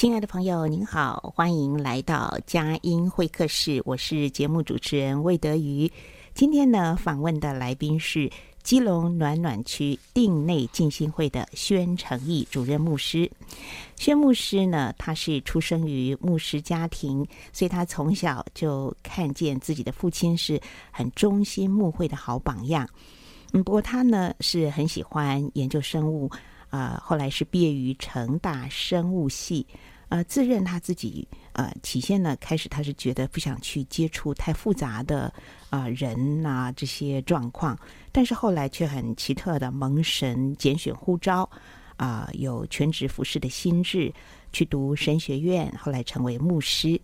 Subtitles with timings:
[0.00, 5.92] 亲爱的朋友，您好，欢迎来到佳音会客室，我是节目主持人魏德瑜。
[6.32, 8.30] 今天呢，访问的来宾是
[8.62, 13.30] 基隆暖暖区定内浸信会的宣诚义主任牧师。
[13.94, 20.58] 宣牧师呢，他是出生于牧师家庭，所以他从小就看见自己的父亲是
[20.90, 22.88] 很忠心牧会的好榜样。
[23.52, 26.30] 嗯，不过他呢是很喜欢研究生物。
[26.70, 29.66] 啊、后来是毕业于成大生物系，
[30.10, 35.32] 呃，自认他自己呃，起先呢，开始他是觉得不想去接触太复杂的
[35.70, 37.78] 啊、人啊这些状况，
[38.10, 41.48] 但是后来却很奇特的蒙神拣选呼召，
[41.96, 44.12] 啊、有全职服饰的心志，
[44.52, 47.00] 去读神学院，后来成为牧师。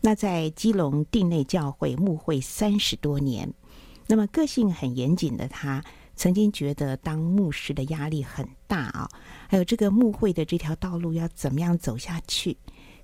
[0.00, 3.52] 那在基隆定内教会牧会三十多年，
[4.06, 5.84] 那么个性很严谨的他。
[6.18, 9.08] 曾经觉得当牧师的压力很大啊，
[9.48, 12.58] 还有这个牧会的这条道路要怎么样走下去，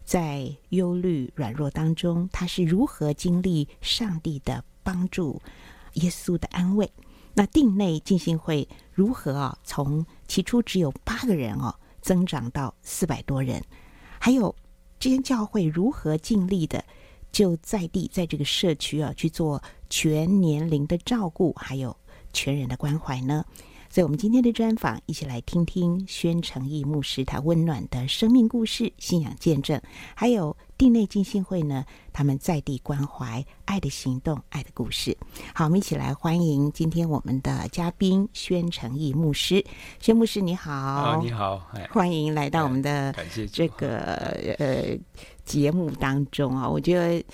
[0.05, 5.41] 在忧虑软弱当中，他是如何经历上帝的帮助、
[5.93, 6.91] 耶稣的安慰？
[7.35, 9.57] 那定内进行会如何啊？
[9.63, 11.73] 从起初只有八个人哦，
[12.03, 13.63] 增长到四百多人，
[14.19, 14.53] 还有
[14.99, 16.85] 这间教会如何尽力的
[17.31, 21.97] 就在地在这个社区啊去做全年龄的照顾，还有。
[22.35, 23.43] 全人的关怀呢？
[23.91, 29.81] 所以，我们今天的专访，一起来听听宣诚义牧师他温暖的生命故事、信仰见证，
[30.17, 35.17] 还有地内浸信会呢，他们在地关怀、爱的行动、爱的故事。
[35.55, 39.65] 好，我们一起来欢迎今天我们的嘉宾宣诚义牧师。
[40.01, 43.15] 宣牧师你好，啊，你好，欢迎来到我们的
[43.53, 43.99] 这个
[44.59, 44.99] 呃
[45.45, 46.69] 节目当中啊。
[46.69, 47.25] 我觉得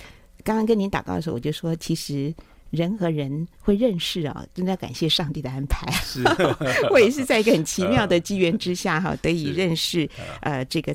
[0.45, 2.35] 刚刚跟您祷告的时候，我就说其实。
[2.71, 5.91] 人和人会认识啊，真的要感谢上帝的安排。
[5.93, 6.23] 是，
[6.91, 10.09] 我也是在一个很奇妙的机缘之下哈，得以认识
[10.41, 10.95] 呃这个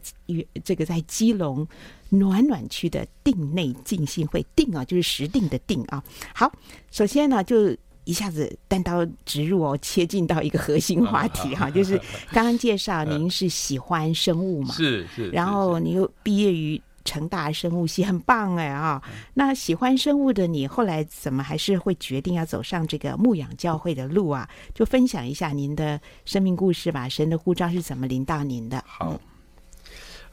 [0.63, 1.67] 这个在基隆
[2.09, 6.01] 暖暖区的定内浸信会，定啊就是实定的定啊。
[6.33, 6.51] 好，
[6.91, 7.75] 首先呢就
[8.05, 11.97] 一下子单刀直入哦，切进到一个核心话题哈，就是
[12.31, 14.73] 刚刚介绍 您是喜欢生物嘛？
[14.73, 16.81] 是是，然后你又毕业于。
[17.05, 19.01] 成大生物系很棒哎啊！
[19.35, 24.49] 那喜欢生物的你，后来怎么还是会决定要走上这个牧养教会的路啊？
[24.73, 27.07] 就分享一下您的生命故事吧。
[27.07, 28.83] 神的呼召是怎么临到您的？
[28.87, 29.21] 好，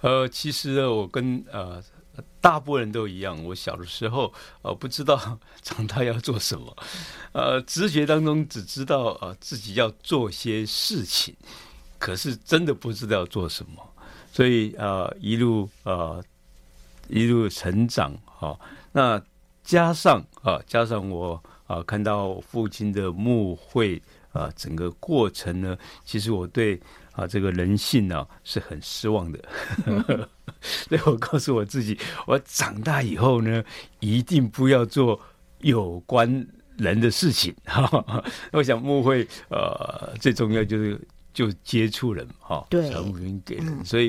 [0.00, 1.80] 呃，其实，我跟呃
[2.40, 4.32] 大部分人都一样，我小的时候
[4.62, 6.74] 呃不知道长大要做什么，
[7.32, 11.36] 呃，直觉当中只知道呃自己要做些事情，
[11.98, 13.86] 可是真的不知道要做什么，
[14.32, 16.24] 所以呃一路呃。
[17.12, 18.58] 一路成长，哈，
[18.92, 19.22] 那
[19.62, 26.80] 加上啊，加上我啊，看到父亲的墓会啊，整个过程呢，其实我对
[27.12, 29.38] 啊这个人性呢是很失望的，
[30.60, 33.62] 所以我告诉我自己，我长大以后呢，
[34.00, 35.20] 一定不要做
[35.58, 36.46] 有关
[36.78, 37.54] 人的事情。
[37.66, 40.98] 哈，我想墓会呃，最重要就是。
[41.32, 44.08] 就接触人哈，对，传福音给人，嗯、所以，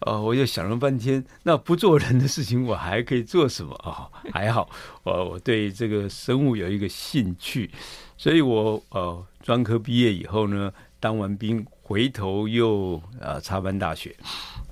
[0.00, 4.08] 嗯、呃，我就想了半天，那不做人的事情，我还可以做什么啊？
[4.32, 4.68] 还好，
[5.02, 7.70] 我我对这个生物有一个兴趣，
[8.16, 14.16] 所以我呃专科毕业以后呢，当完兵回头又呃插班大学，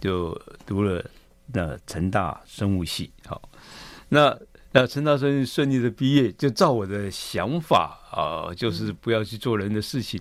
[0.01, 1.05] 就读了
[1.53, 3.13] 那成大生物系。
[3.27, 3.49] 好，
[4.09, 4.37] 那
[4.73, 10.21] 那成大生顺利的毕业，就照我的想法啊、呃，就是不要去做人的事情。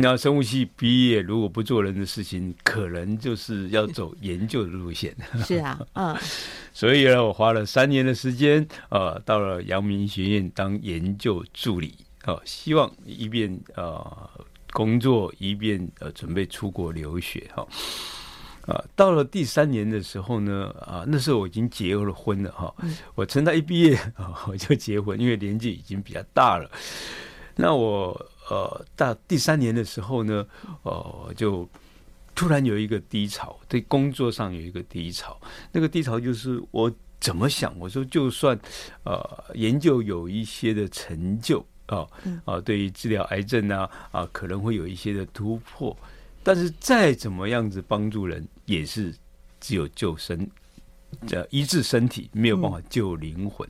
[0.00, 5.12] 那生物系毕业，如果不做人的事情，可能就是要走研究的路线。
[5.44, 6.16] 是啊，嗯，
[6.72, 11.92] 所以呢，我花了三年的时间，呃，到了阳明医学院当研究助理，
[12.26, 14.30] 呃，希望一边呃
[14.70, 17.66] 工作，一边呃准备出国留学，哈、
[18.68, 26.70] 呃，啊，到了第三年的时候呢，啊，那时候我已经结了婚了，哈、呃，我成大一毕业啊，我就结婚，因为年纪已经比较大了，
[27.56, 28.30] 那我。
[28.50, 30.46] 呃，到第三年的时候呢，
[30.82, 31.68] 呃，就
[32.34, 35.38] 突然有一个低潮，对工作上有一个低潮。
[35.70, 36.90] 那个低潮就是我
[37.20, 38.58] 怎么想，我说就算
[39.04, 42.06] 呃研究有一些的成就啊
[42.44, 45.96] 啊、对于治疗癌症啊啊、呃，可能会有一些的突破，
[46.42, 49.14] 但是再怎么样子帮助人，也是
[49.60, 50.48] 只有救身，
[51.32, 53.68] 呃，医治身体，没有办法救灵魂。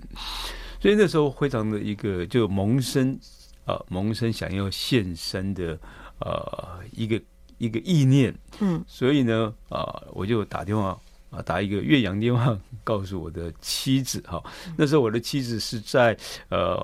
[0.81, 3.19] 所以那时候非常的一个就萌生。
[3.69, 5.79] 呃，萌生想要献身的
[6.21, 7.21] 呃一个
[7.59, 10.99] 一个意念，嗯，所以呢，啊、呃，我就打电话啊、
[11.33, 14.45] 呃，打一个岳阳电话，告诉我的妻子哈、哦。
[14.75, 16.17] 那时候我的妻子是在
[16.49, 16.77] 呃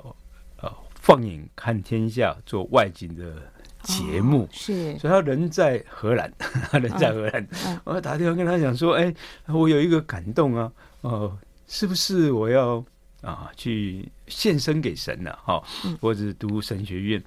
[0.61, 3.41] 呃放眼看天下做外景的
[3.81, 6.31] 节目，哦、是，所以他人在荷兰，
[6.69, 9.11] 他人在荷兰，嗯、我打电话跟他讲说，哎，
[9.47, 10.71] 我有一个感动啊，
[11.01, 12.85] 哦、呃，是不是我要？
[13.25, 15.63] 啊，去献身给神了，哈，
[15.99, 17.23] 或者是读神学院。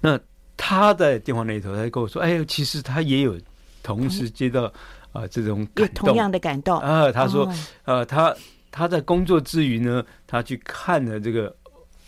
[0.00, 0.18] 那
[0.56, 3.38] 他在电话那头，他就跟我说：“哎，其实他也有
[3.82, 4.72] 同时接到
[5.12, 7.52] 啊这种感动，同样的感动啊。”他说
[7.84, 8.34] ：“呃，他
[8.70, 11.54] 他在工作之余呢，他去看了这个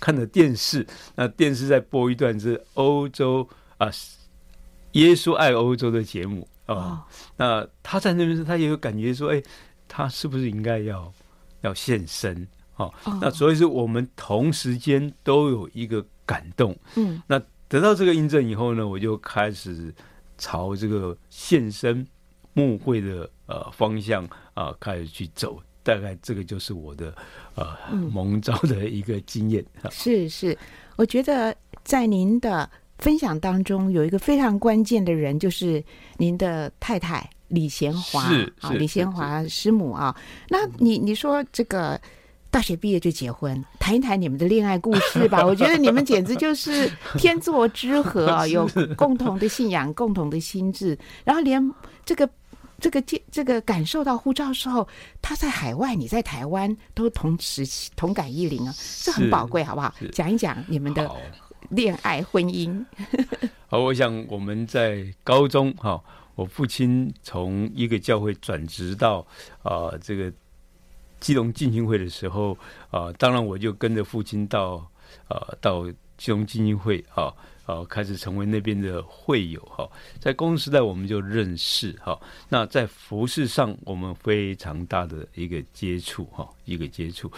[0.00, 3.46] 看了电视，那电视在播一段是欧洲
[3.76, 3.90] 啊，
[4.92, 7.06] 耶稣爱欧洲的节目啊。
[7.36, 9.42] 那他在那边，他也有感觉说：哎，
[9.86, 11.12] 他是不是应该要？”
[11.62, 19.94] 要献身，好，那所以是我们同时间都有一个感动，嗯，那得到这个印证以后呢，我就开始
[20.36, 22.06] 朝这个献身
[22.52, 24.24] 牧会的呃方向
[24.54, 27.14] 啊、呃、开始去走，大概这个就是我的
[27.54, 29.64] 呃蒙召的一个经验。
[29.90, 30.56] 是是，
[30.96, 35.82] 我觉得在您的分享当中有一个非常关键的人，就是
[36.16, 37.28] 您的太太。
[37.48, 38.24] 李贤华
[38.60, 40.14] 啊，李贤华师母啊，
[40.50, 41.98] 那你你说这个
[42.50, 45.40] 大学毕业就结婚，谈一谈你们的恋爱故事吧。
[45.48, 48.68] 我觉得你们简直就是天作之合啊，有
[48.98, 51.72] 共同的信仰，共同的心智，然后连
[52.04, 52.28] 这个
[52.78, 53.02] 这个
[53.32, 54.86] 这个感受到护照的时候，
[55.22, 57.66] 他在海外，你在台湾，都同时
[57.96, 59.94] 同感一灵啊，这很宝贵，好不好？
[60.12, 61.10] 讲一讲你们的
[61.70, 62.84] 恋爱婚姻。
[63.68, 66.02] 好，我想我们在高中哈。
[66.34, 69.26] 我父亲从一个教会转职到
[69.64, 70.32] 啊、这个
[71.18, 72.56] 基隆浸信会的时候
[72.92, 74.88] 啊、当然我就跟着父亲到
[75.26, 75.84] 啊、到
[76.16, 77.34] 基隆浸信会啊
[77.66, 79.90] 啊开始成为那边的会友哈，
[80.20, 82.16] 在工时代我们就认识哈，
[82.48, 87.28] 那在服饰上我们非常大的一个接触哈，一个接触，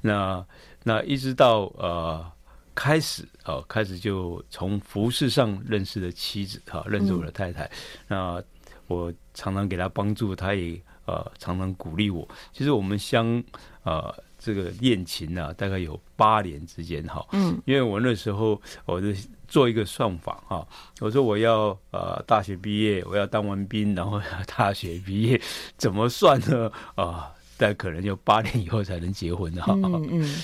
[0.00, 0.42] 那
[0.82, 2.32] 那一直到呃。
[2.76, 7.64] 开始啊，开始就从服饰上认识了妻子哈，认识我的太太。
[7.64, 7.70] 嗯、
[8.08, 8.44] 那
[8.86, 12.28] 我常常给她帮助，她也呃常常鼓励我。
[12.52, 13.42] 其实我们相
[13.82, 17.26] 呃这个恋情呢、啊，大概有八年之间哈。
[17.32, 19.08] 嗯，因为我那时候我就
[19.48, 20.68] 做一个算法哈，
[21.00, 24.20] 我说我要呃大学毕业，我要当完兵，然后
[24.54, 25.40] 大学毕业
[25.78, 26.70] 怎么算呢？
[26.94, 29.72] 啊，但可能就八年以后才能结婚哈。
[29.72, 30.42] 嗯嗯，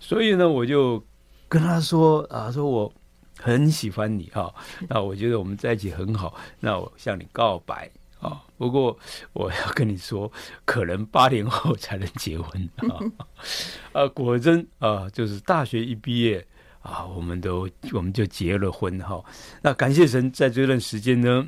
[0.00, 1.00] 所以呢，我就。
[1.50, 2.90] 跟他说啊，说我
[3.36, 4.54] 很喜欢你哈，
[4.88, 7.90] 那 我觉得我们在一起很好，那我向你告白
[8.20, 8.40] 啊。
[8.56, 8.96] 不过
[9.32, 10.30] 我要跟你说，
[10.64, 13.02] 可能八年后才能结婚啊。
[13.92, 16.46] 啊，果真啊，就是大学一毕业
[16.82, 19.20] 啊，我们都我们就结了婚哈。
[19.60, 21.44] 那感谢神，在这段时间呢，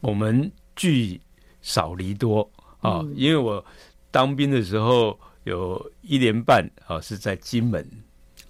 [0.00, 1.20] 我们聚
[1.60, 2.50] 少离多
[2.80, 3.64] 啊，因为我
[4.10, 7.88] 当兵的时候有一年半啊是在金门。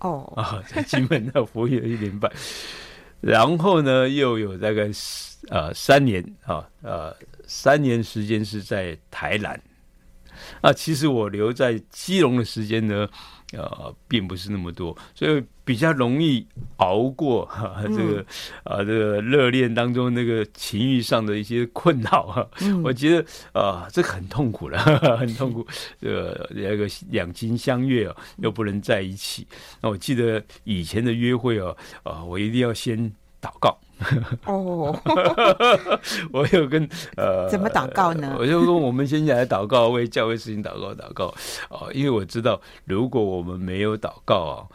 [0.02, 2.30] 哦 啊，在金门那服役了一年半，
[3.20, 4.90] 然后呢，又有大概
[5.48, 7.14] 呃三年啊呃
[7.46, 9.60] 三年时间是在台南。
[10.60, 13.08] 啊，其实我留在基隆的时间呢，
[13.52, 18.24] 呃，并不是那么多，所以比较容易熬过哈、啊、 这个
[18.64, 22.48] 啊这个热恋当中那个情欲上的一些困扰哈。
[22.62, 24.78] 嗯、我觉得啊，这个很痛苦了，
[25.18, 25.66] 很痛苦。
[26.00, 29.46] 呃，那个两情相悦啊，又不能在一起。
[29.80, 33.12] 那我记得以前的约会哦，啊，我一定要先
[33.42, 33.76] 祷告。
[34.46, 34.98] 哦，
[36.32, 38.34] 我有跟呃，怎么祷告呢？
[38.38, 41.26] 我就跟我们先来祷告，为教会事情祷告祷告
[41.68, 44.66] 啊，因为我知道，如果我们没有祷告啊，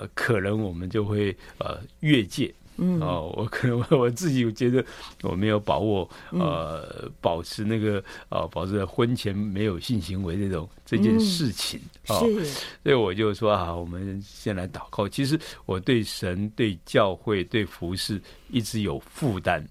[0.00, 4.82] 呃，可能我们就会呃越界嗯，哦，我可能我自己觉得
[5.20, 12.44] 我没有把握，呃，保持那个呃，保持婚前没有性行为这种这件事情啊，是，
[12.82, 15.06] 所以我就说啊，我们先来祷告。
[15.06, 18.18] 其实我对神、对教会、对服事
[18.48, 19.62] 一直有负担，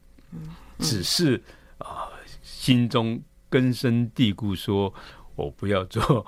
[0.78, 1.42] 只是
[1.80, 2.06] 啊，
[2.44, 4.94] 心中根深蒂固，说
[5.36, 6.24] 我不要做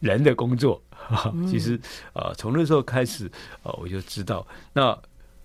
[0.00, 0.82] 人的工作。
[1.46, 1.78] 其实
[2.14, 3.30] 啊，从那时候开始
[3.62, 4.98] 啊，我就知道那。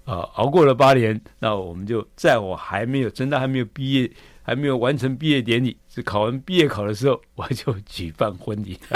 [0.09, 4.09] 啊，熬过了八年，那我们就在我还没有真的还没有毕业，
[4.41, 8.79] 还没有完成毕业典礼，是考完毕业考的时候，我就举办婚礼。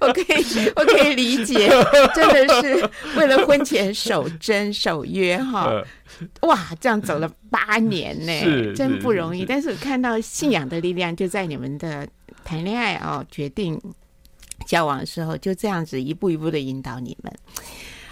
[0.00, 1.68] 我可以，我可以理解，
[2.14, 5.80] 真的是为了婚前守贞守约哈。
[6.42, 8.32] 哇，这样走了八年呢，
[8.74, 9.44] 真不容易。
[9.44, 12.08] 但是我看到信仰的力量就在你们的
[12.44, 13.80] 谈恋爱哦，决定。
[14.66, 17.32] 交往的时候就这样子一步一步的引导你们。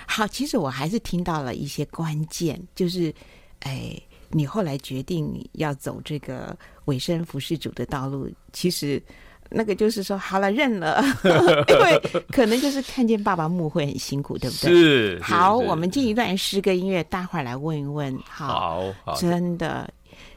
[0.06, 3.12] 好，其实我还是听到了一些关键，就是，
[3.61, 9.02] 哎，你后来决定要走这个委身服饰主的道路，其实
[9.50, 11.02] 那个就是说好了认了，
[11.68, 14.70] 因为可能就是看见爸爸墓会很辛苦，对不对？
[14.70, 15.20] 是。
[15.23, 18.16] 好，我们进一段诗歌音乐，待会儿来问一问。
[18.28, 19.92] 好，好，真的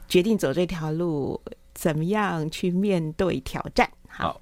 [0.08, 1.40] 决定走这条路，
[1.76, 3.88] 怎么样去面对挑战？
[4.08, 4.30] 好。
[4.30, 4.42] 好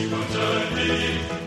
[0.00, 1.39] Sieg unter me.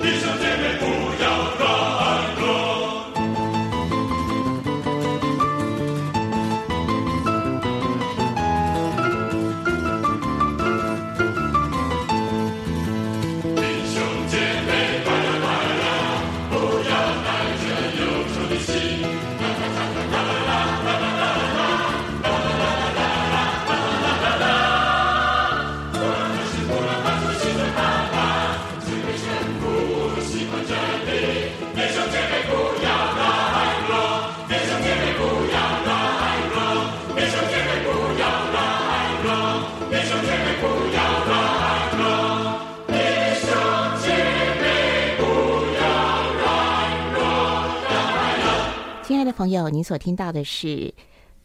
[49.36, 50.94] 朋友，您所听到的是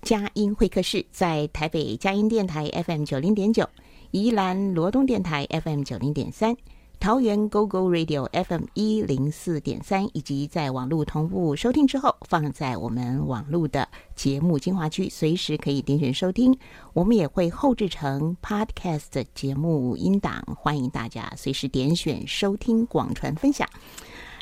[0.02, 3.66] 佳音会客室，在台北佳音电台 FM 九零点九，
[4.11, 6.54] 宜兰罗东电台 FM 九零点三，
[7.00, 16.57] 桃园 GO GO Radio FM 一零四点三，以及在网络同步收听之后，放在我们网络的节目精华区，随时可以点选收听。
[16.92, 23.66] 我们也会后制成 Podcast 节目音档，欢迎大家随时点选收听、广传分享。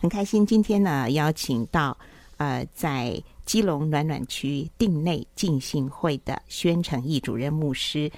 [0.01, 1.97] 很开心今天呢，邀请到
[2.39, 3.23] 呃在。
[3.47, 8.11] 基隆暖暖区定内浸信会的宣诚义主任牧师，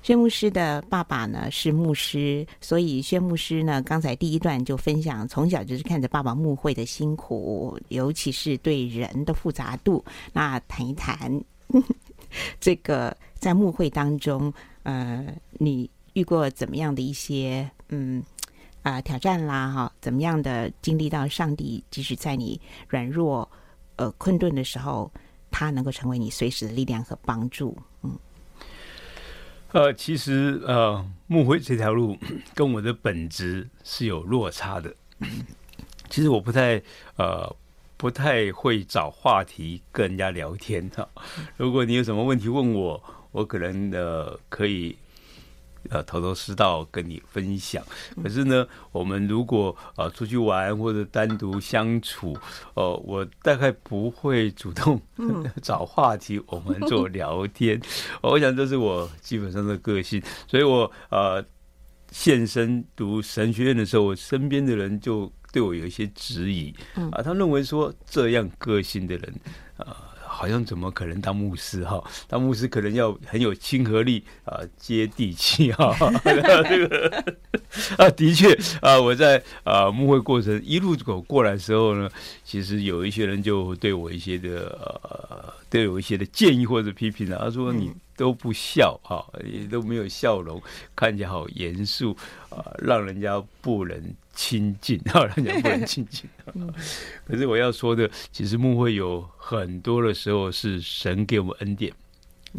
[0.00, 10.02] 宣牧师的爸爸呢是牧师，所以宣牧师呢刚才第一段就分享，从小就是看着爸爸牧会的辛苦，尤其是对人的复杂度。
[10.32, 11.44] 那谈一谈
[12.60, 14.52] 这个在牧会当中，
[14.84, 15.26] 呃，
[15.58, 18.22] 你遇过怎么样的一些嗯
[18.82, 19.72] 啊、挑战啦？
[19.72, 23.50] 哈，怎么样的经历到上帝，即使在你软弱。
[23.96, 25.10] 呃，困顿的时候，
[25.50, 27.76] 他能够成为你随时的力量和帮助。
[28.02, 28.18] 嗯，
[29.72, 32.16] 呃，其实呃，牧会这条路
[32.54, 34.94] 跟我的本质是有落差的。
[36.08, 36.80] 其实我不太
[37.16, 37.56] 呃，
[37.96, 41.08] 不太会找话题跟人家聊天哈。
[41.56, 44.96] 如果你有什么问题问我，我可能呃可以。
[45.90, 47.82] 呃，头头是道跟你分享。
[48.22, 52.36] 可是呢，我们如果呃出去玩或者单独相处，
[52.74, 55.00] 呃，我大概不会主动
[55.62, 57.80] 找话题，我们做聊天。
[58.22, 61.44] 我想这是我基本上的个性，所以我呃。
[62.12, 66.72] 现身读神学院的时候，我身边的人就对我有一些质疑，
[67.10, 69.34] 啊，他认为说这样个性的人，
[69.76, 70.14] 啊。
[70.36, 72.02] 好像怎么可能当牧师哈？
[72.28, 75.96] 当牧师可能要很有亲和力啊，接地气哈。
[76.68, 77.24] 这个
[77.96, 78.52] 啊，的确
[78.82, 82.10] 啊，我在啊牧会过程一路走过来的时候呢，
[82.44, 90.62] 其实有一些人就对我一些的呃，都有一些的建议或者批评啊，他说你都不笑啊，也都没有笑容，
[90.94, 92.16] 看起来好严肃
[92.50, 94.02] 啊，让人家不能。
[94.36, 96.28] 亲近啊，让人家不能亲近。
[97.24, 101.90] 可是我要说的，其实牧会有很多的时候是神给我们恩典，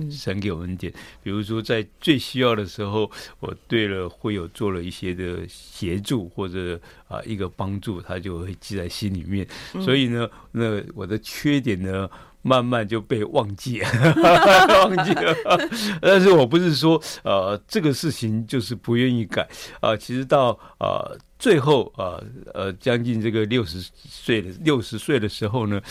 [0.10, 0.92] 神给我们恩典。
[1.22, 9.48] 比如说在最需要的时候，我对了会有做了一些的协助或者啊一个帮助，他就会记在心里面。
[9.74, 12.10] 所以呢，那我的缺点呢，
[12.42, 13.90] 慢慢就被忘记了，
[14.86, 15.36] 忘记了。
[16.02, 19.42] 但是我不是说呃这个事情就是不愿意改
[19.82, 22.22] 啊、呃，其实到呃最后啊
[22.54, 25.82] 呃，呃将近这个六十岁的六十岁的时候呢，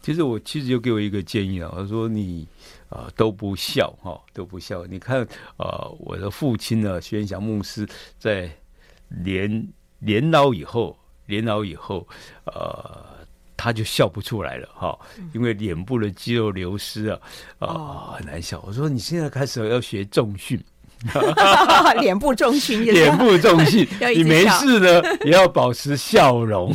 [0.00, 2.46] 其实我妻子就给我一个建议啊，我说你
[2.88, 5.22] 啊、呃、都不孝哈、哦、都不孝，你看
[5.56, 8.50] 啊、呃、我的父亲呢宣祥牧师在
[9.24, 9.68] 年
[9.98, 10.96] 年老以后
[11.26, 12.06] 年老以后
[12.44, 13.23] 呃。
[13.64, 14.98] 他就笑不出来了哈，
[15.32, 17.18] 因为脸部的肌肉流失啊，
[17.60, 18.62] 啊、哦、很难笑。
[18.66, 20.62] 我说你现在开始要学重训，
[21.98, 26.74] 脸部重训，脸部重训， 你没事呢 也要保持笑容，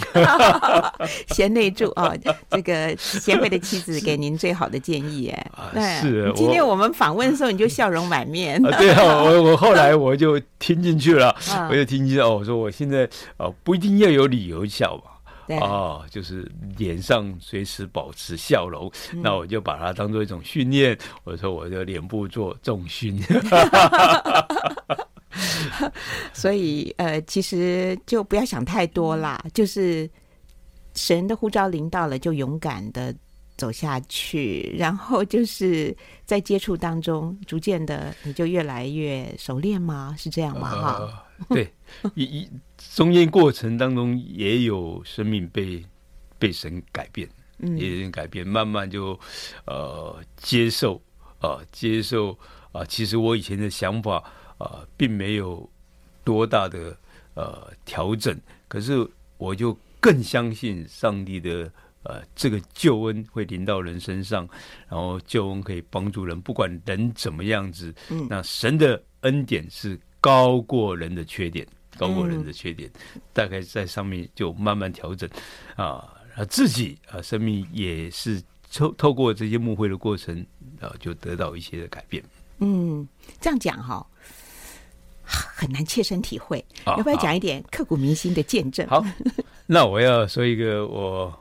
[1.28, 2.12] 贤内助啊，
[2.50, 6.34] 这个贤惠的妻子给您最好的建议哎，对，是。
[6.36, 11.36] 今天我们访问的时候你就笑容满面，对啊，我我后来我就听进去了，
[11.70, 15.12] 我就听进去哦，我说我现在哦不一定要有理由笑吧。
[15.58, 20.98] 哦，就是脸上随时保持笑容，嗯、那我就把它当做一种训练。
[21.24, 23.20] 我说我的脸部做重训，
[26.34, 30.10] 所以呃，其实就不要想太多啦，就是
[30.94, 33.14] 神的呼召临到了，就勇敢的
[33.58, 40.16] 走下去，然后就是在接触当中，逐渐的你就越来越熟练吗？
[40.18, 40.70] 是这样吗？
[40.70, 41.74] 哈、呃，对，
[42.16, 42.50] 一一。
[42.96, 45.84] 中间过程当中也有生命被
[46.38, 49.20] 被神改变，嗯，也有人改变，慢慢就
[49.66, 50.96] 呃接受
[51.40, 52.32] 啊、呃、接受
[52.72, 52.86] 啊、呃。
[52.86, 54.18] 其实我以前的想法
[54.58, 55.70] 啊、呃，并没有
[56.24, 56.98] 多大的
[57.34, 58.40] 呃调整，
[58.70, 59.06] 可是
[59.38, 61.70] 我就更相信上帝的
[62.04, 64.48] 呃这个救恩会临到人身上，
[64.88, 71.68] 然后救恩可以帮助人，不管人怎么样子，嗯，那神的恩典是高过人的缺点。
[72.00, 75.30] 高过人的缺点，嗯、大概在上面就慢慢调整
[75.76, 76.08] 啊，
[76.50, 78.42] 自己啊，生命也是
[78.74, 80.46] 透透过这些幕会的过程
[80.80, 82.24] 啊，就得到一些的改变。
[82.60, 83.06] 嗯，
[83.42, 84.08] 这样讲哈，
[85.24, 88.88] 很难切身体会，啊、要不要讲一点刻骨铭心的见证？
[88.88, 89.06] 好，
[89.66, 91.38] 那我要说一个我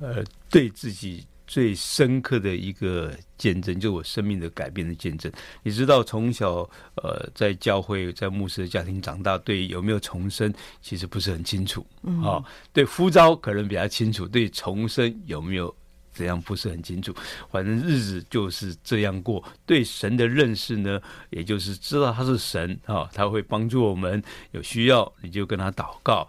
[0.00, 1.26] 呃对自己。
[1.48, 5.32] 最深刻的一个见证，就是我生命的改变的见证。
[5.62, 6.58] 你知道，从小
[6.96, 12.44] 呃在教会、在牧师的家庭长大，对有没有重生其实不是很清楚啊、嗯哦。
[12.70, 15.74] 对呼召可能比较清楚，对重生有没有
[16.12, 17.14] 怎样不是很清楚。
[17.50, 19.42] 反正日子就是这样过。
[19.64, 24.22] 对神的认识呢，也就是知道他是神啊、哦，他会帮助我们。
[24.50, 26.28] 有需要你就跟他祷告。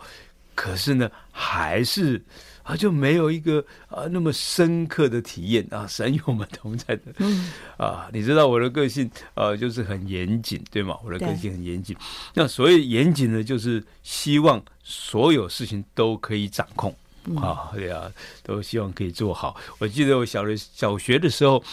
[0.55, 2.23] 可是呢，还是。
[2.69, 10.95] 他就没有一个啊那么深刻的体验啊，神与我们同在的，嗯、啊，你知道我的个性啊，就是很严谨，对吗？
[11.03, 11.97] 我的个性很严谨。
[12.35, 18.11] 那所谓严谨呢，就是希望所有事情都可以掌控、嗯、啊，对啊，
[18.43, 19.59] 都希望可以做好。
[19.79, 21.63] 我记得我小的小学的时候，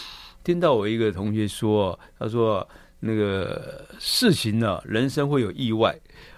[0.43, 2.67] 听到我一个同学说，他说
[3.01, 5.95] 那个事情呢、啊，人生会有意外。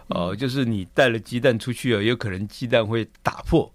[0.10, 3.72] 哦，就是你带了鸡蛋出去啊，有可能鸡蛋会打破，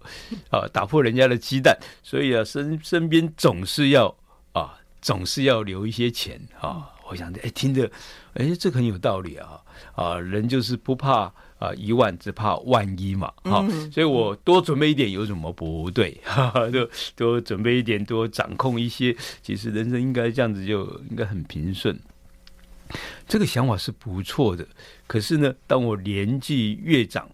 [0.49, 4.15] 啊，打破人家的鸡蛋，所以啊，身身边总是要
[4.53, 6.91] 啊，总是要留一些钱啊。
[7.07, 7.87] 我想着，哎，听着，
[8.33, 9.61] 哎，这很有道理啊，
[9.93, 16.19] 啊，人就是不怕啊一万，只怕万一嘛，哈、啊，所以我多准备一点有什么不对？
[16.23, 21.95] 哈哈，多多准备一点，多掌控一些，其实人生应该这样子就应该很平顺。
[23.27, 24.65] 这个想法是不错的，
[25.07, 27.29] 可是呢，当我年纪越长，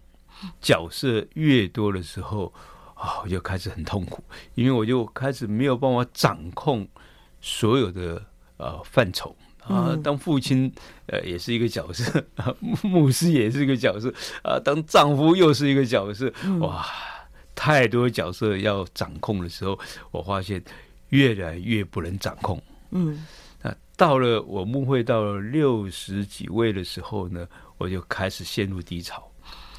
[0.60, 2.52] 角色越多的时候，
[2.94, 6.88] 啊，我就开始很痛苦，因为我就开始没有办法掌控
[7.40, 8.24] 所有的
[8.56, 9.96] 呃范畴啊。
[10.02, 10.72] 当父亲
[11.06, 12.24] 呃也是一个角色，
[12.82, 14.12] 牧师也是一个角色
[14.42, 16.86] 啊，当丈夫又是一个角色，哇，
[17.54, 19.78] 太多角色要掌控的时候，
[20.10, 20.62] 我发现
[21.10, 22.60] 越来越不能掌控。
[22.90, 23.24] 嗯。
[23.96, 27.46] 到了我牧会到了六十几位的时候呢，
[27.78, 29.28] 我我就开始陷入低潮。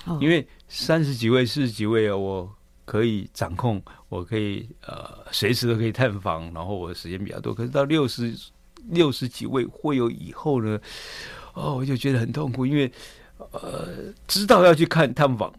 [0.05, 7.53] 哦、因为三十几位、四十几位啊，我可以掌控，我可以呃随时都可以探访，然后我的时间比较多。
[7.53, 8.35] 可是到六十
[8.89, 10.77] 六十几位会有以后呢，
[11.53, 12.91] 哦，我就觉得很痛苦，因为
[13.37, 13.87] 呃
[14.27, 15.53] 知道要去看探访，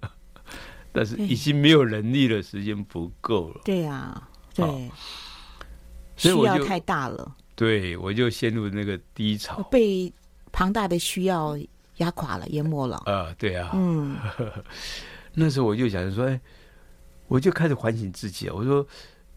[0.92, 3.62] 但是已经没有能力了，时间不够了。
[3.64, 4.90] 对呀、啊，对，
[6.16, 7.34] 需要太大了。
[7.56, 10.12] 对，我就陷入那个低潮，被
[10.50, 11.56] 庞大的需要
[11.98, 12.96] 压垮了，淹没了。
[13.06, 14.16] 啊、呃，对啊，嗯，
[15.34, 16.40] 那时候我就想说，哎，
[17.28, 18.54] 我就开始反省自己啊。
[18.56, 18.84] 我说，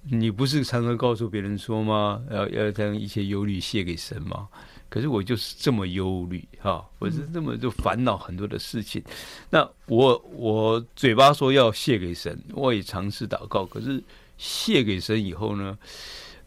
[0.10, 2.22] 你不是常常告诉别人说吗？
[2.32, 4.48] 要要将一切忧虑卸给神吗？
[4.90, 9.00] 可是我就是这么忧虑哈，我是这么就烦恼很多的事情。
[9.06, 9.14] 嗯、
[9.52, 14.02] 那我我嘴巴说要卸给神，我也尝试祷告，可是
[14.38, 15.78] 卸给神以后呢？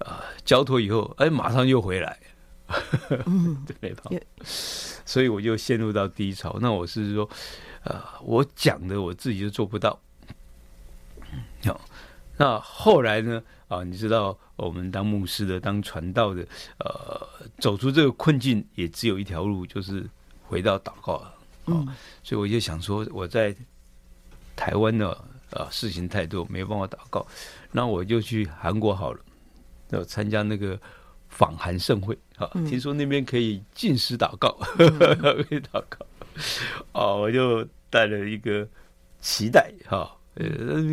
[0.00, 2.18] 啊，交托以后，哎，马上又回来，
[3.26, 4.10] 嗯， 对，没办法，
[5.04, 6.58] 所以我就陷入到低潮。
[6.60, 7.28] 那我是说，
[7.84, 9.98] 呃，我讲的我自己就做不到。
[11.64, 11.80] 好，
[12.36, 13.42] 那后来呢？
[13.68, 16.44] 啊，你知道，我们当牧师的、当传道的，
[16.78, 17.28] 呃，
[17.60, 20.04] 走出这个困境也只有一条路，就是
[20.42, 21.34] 回到祷告了。
[21.66, 21.86] 嗯，
[22.24, 23.54] 所以我就想说，我在
[24.56, 25.16] 台湾呢，
[25.52, 27.24] 啊，事情太多，没办法祷告，
[27.70, 29.20] 那我就去韩国好了。
[29.90, 30.78] 要参加那个
[31.28, 35.98] 访韩盛会啊，嗯、听说那边可以禁食祷告， 嗯、可以祷告，
[36.92, 38.66] 哦，我就带了一个
[39.20, 40.46] 期待哈，呃，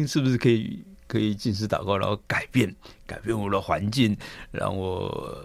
[0.07, 2.73] 是不是可以可以禁食祷告，然后改变
[3.05, 4.15] 改变我的环境，
[4.51, 5.43] 让我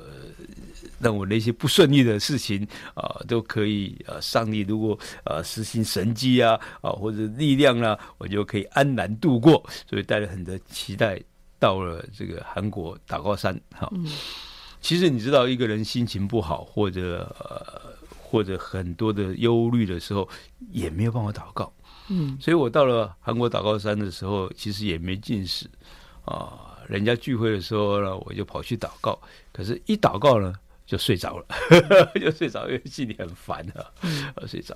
[0.99, 11.21] 让我那些不顺利的事情啊都可以啊，上帝如果啊实行神迹啊啊或者力量啊，我就可以安然度过，所以带了很多期待。
[11.63, 13.89] 到了这个韩国祷告山，哈，
[14.81, 17.81] 其实你知道，一个人心情不好，或者呃，
[18.21, 20.29] 或者很多的忧虑的时候，
[20.73, 21.73] 也没有办法祷告，
[22.09, 25.71] 嗯，所以我到了韩国祷告山的时候，其实也没进食
[26.25, 26.77] 啊。
[26.89, 29.17] 人家聚会的时候呢，我就跑去祷告，
[29.53, 30.53] 可是，一祷告呢，
[30.85, 31.47] 就睡着了，
[32.21, 33.87] 就睡着，因为心里很烦啊，
[34.49, 34.75] 睡着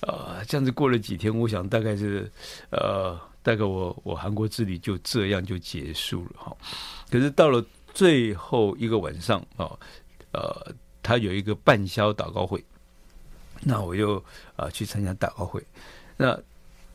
[0.00, 0.40] 啊。
[0.48, 2.32] 这样子过了几天，我想大概是
[2.70, 3.20] 呃。
[3.42, 6.56] 大概我我韩国之旅就这样就结束了哈，
[7.10, 9.76] 可是到了最后一个晚上啊，
[10.30, 12.64] 呃，他有一个半宵祷告会，
[13.62, 14.24] 那我又
[14.54, 15.60] 啊去参加祷告会，
[16.16, 16.36] 那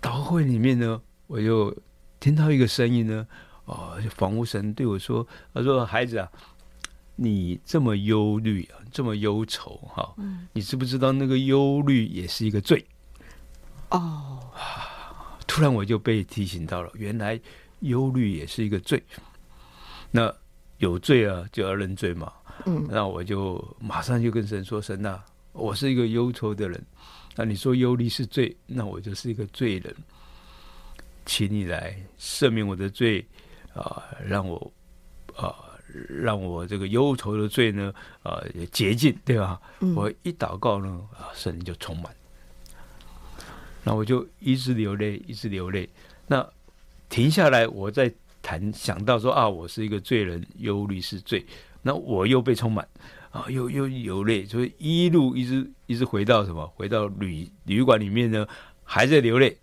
[0.01, 1.75] 祷告会里面呢，我又
[2.21, 3.27] 听到一个声音呢，
[3.65, 6.31] 啊，房屋神对我说，他说孩子啊，
[7.17, 10.15] 你这么忧虑啊，这么忧愁哈，
[10.53, 12.85] 你知不知道那个忧虑也是一个罪？
[13.89, 14.39] 哦。
[15.47, 17.39] 突然我就被提醒到了，原来
[17.79, 19.01] 忧虑也是一个罪。
[20.11, 20.31] 那
[20.77, 22.31] 有罪啊，就要认罪嘛。
[22.65, 25.19] 嗯，那我就马上就跟神说：“神呐，
[25.53, 26.83] 我是一个忧愁的人。
[27.35, 29.95] 那你说忧虑是罪，那我就是一个罪人，
[31.25, 33.25] 请你来赦免我的罪
[33.73, 34.71] 啊，让我
[35.35, 35.53] 啊，
[36.09, 39.61] 让我这个忧愁的罪呢啊也洁净，对吧？
[39.81, 42.11] 嗯，我一祷告呢，啊，神就充满。”
[43.87, 45.87] 那我就一直流泪，一直流泪。
[46.27, 46.45] 那
[47.07, 51.45] 停下来，我再谈，想到说啊，我是一个罪人，忧虑是罪。
[51.81, 52.85] 那我又被充满
[53.31, 56.67] 啊，又又流泪，所以一路一直一直回到什么？
[56.75, 58.45] 回到旅旅馆里面呢，
[58.83, 59.57] 还在流泪。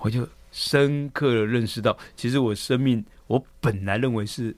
[0.00, 4.56] 我就深刻的认识到，其实我生命，我本来认为是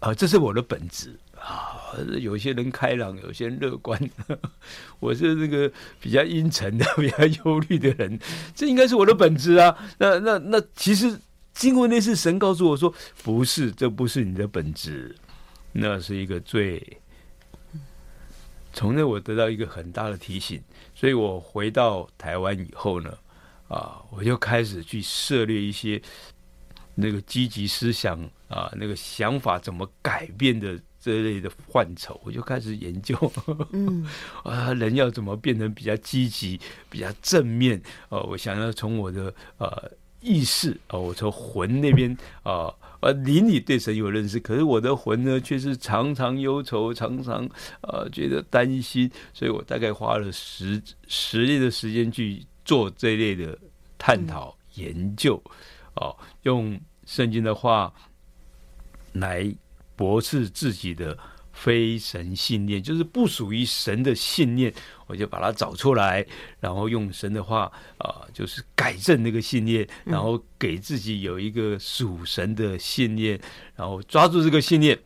[0.00, 1.18] 啊，这是我的本质。
[1.40, 3.98] 啊，有些人开朗，有些人乐观。
[5.00, 8.18] 我是那个比较阴沉的、 比较忧虑的人，
[8.54, 9.74] 这应该是我的本质啊。
[9.98, 11.18] 那、那、那，其实
[11.54, 12.92] 经过那次，神告诉我说，
[13.24, 15.16] 不是，这不是你的本质，
[15.72, 16.98] 那是一个罪。
[18.74, 20.62] 从那我得到一个很大的提醒，
[20.94, 23.16] 所以我回到台湾以后呢，
[23.68, 26.00] 啊，我就开始去涉猎一些
[26.94, 30.78] 那个积极思想啊，那个想法怎么改变的。
[31.00, 33.16] 这一类的范畴，我就开始研究，
[33.72, 34.06] 嗯，
[34.44, 36.60] 啊，人要怎么变成比较积极、
[36.90, 37.80] 比较正面？
[38.10, 47.48] 哦、啊，我想要从我的呃意识啊，我从魂那边啊，呃，灵里对神有认识，可是我的魂呢，却是常常忧愁，常常
[47.80, 53.58] 呃觉得担心，所以我大概花了十十年的时间去做这一类的
[53.96, 55.42] 探讨、嗯、研究，
[55.94, 57.90] 哦、啊，用圣经的话
[59.14, 59.50] 来。
[60.00, 61.18] 驳斥自己的
[61.52, 64.72] 非神信念，就是不属于神的信念，
[65.06, 66.26] 我就把它找出来，
[66.58, 73.38] 然后用神的话啊、就是改正那个信念，然后给自己有一个属神的信念，
[73.76, 74.98] 然后抓住这个信念，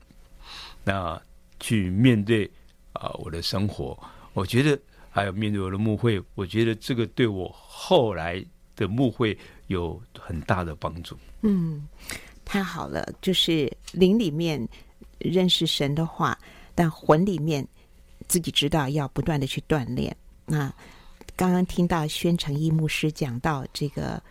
[0.84, 1.20] 那
[1.58, 2.48] 去面对
[2.92, 3.98] 啊、我的生活。
[4.32, 4.78] 我觉得
[5.10, 8.44] 还有面对我的牧会，我觉得这个对我后来
[8.76, 11.18] 的牧会有很大的帮助。
[11.42, 11.84] 嗯，
[12.44, 14.68] 太好了，就是灵里面
[15.18, 16.38] 认识神的话，
[16.74, 17.66] 但魂里面
[18.28, 20.16] 自己知道要不断的去锻炼。
[20.46, 20.72] 那
[21.36, 24.22] 刚刚听到宣诚义牧师讲到这个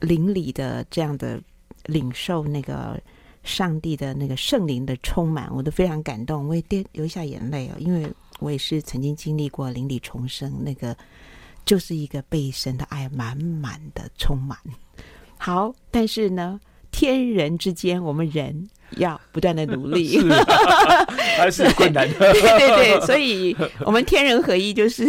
[0.00, 1.40] 灵里的这样的
[1.84, 3.00] 领受，那个
[3.44, 8.12] 上帝的那个圣灵的充满，我都非常感动，我也掉流下眼泪哦，因为。
[8.38, 10.96] 我也是曾经经历过灵里重生，那个
[11.64, 14.58] 就是一个被神的爱满满的充满。
[15.38, 16.60] 好，但是呢，
[16.92, 20.44] 天人之间，我们人要不断的努力， 是啊、
[21.36, 22.32] 还是困难的。
[22.32, 25.04] 对对对， 所以我们天人合一，就是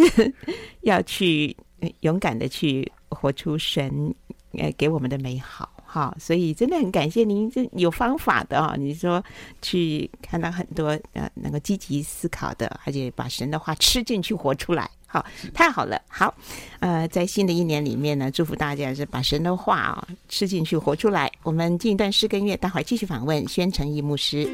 [0.80, 1.56] 要去
[2.00, 4.12] 勇敢的去活出神
[4.58, 5.70] 呃给我们的美好。
[5.94, 8.74] 好，所以真的很感谢您，这有方法的啊！
[8.76, 9.24] 你说
[9.62, 16.02] 去看到很多呃能够积极思考的，而且把神的话吃进去活出来，好，太好了。
[16.08, 16.34] 好，
[16.80, 21.30] 呃，在新的一年里面呢，祝福大家是把神的话啊吃进去活出来。
[21.44, 24.50] 我们进一段诗歌音乐，待会儿继续访问宣城义牧师。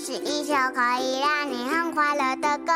[0.00, 2.72] 是一首可以让你很快乐的歌，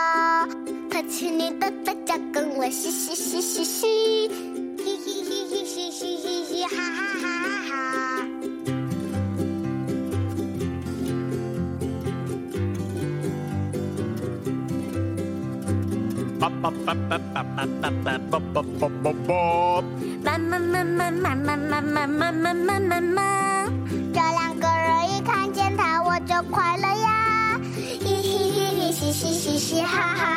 [0.90, 4.29] 抬起你的嘴角跟我嘻嘻嘻嘻嘻，
[4.77, 6.83] 嘻嘻嘻嘻嘻嘻嘻嘻，哈哈
[7.22, 8.27] 哈哈哈。
[16.40, 19.31] 爸爸爸爸爸爸爸爸爸爸爸爸爸，
[20.25, 23.18] 妈妈妈妈妈妈妈妈妈妈妈妈妈，
[24.12, 27.59] 这两个人一看见他我就快乐呀。
[27.75, 30.32] 嘻嘻嘻嘻嘻嘻嘻哈哈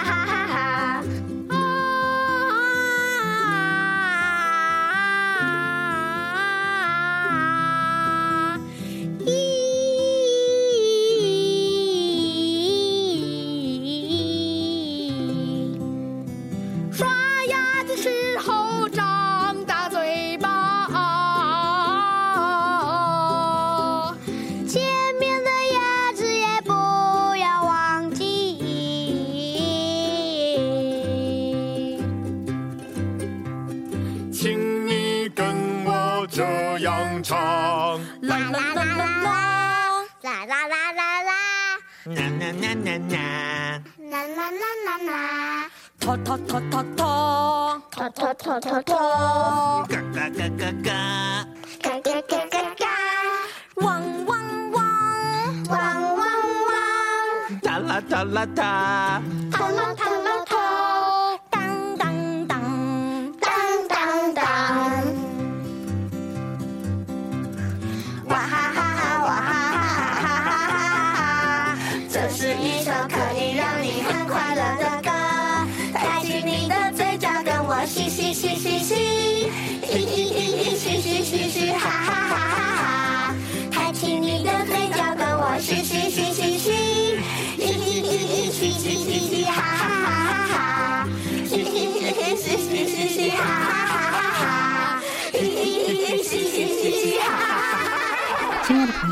[48.55, 50.89] 拖拖拖拖拖，嘎嘎嘎嘎嘎，
[51.81, 52.85] 嘎嘎嘎嘎嘎，
[53.75, 54.79] 汪汪汪，
[55.67, 55.75] 汪
[56.15, 56.25] 汪
[56.69, 59.21] 汪，哒啦哒啦哒，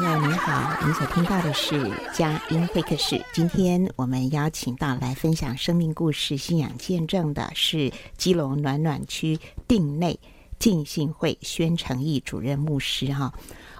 [0.04, 3.24] 朋友您好，您所听到的是佳音会客室。
[3.32, 10.20] 今天我们邀请到来分享生命故事、信仰见证的是基隆暖暖区定内
[10.60, 13.34] 浸信会宣诚义主任牧师哈。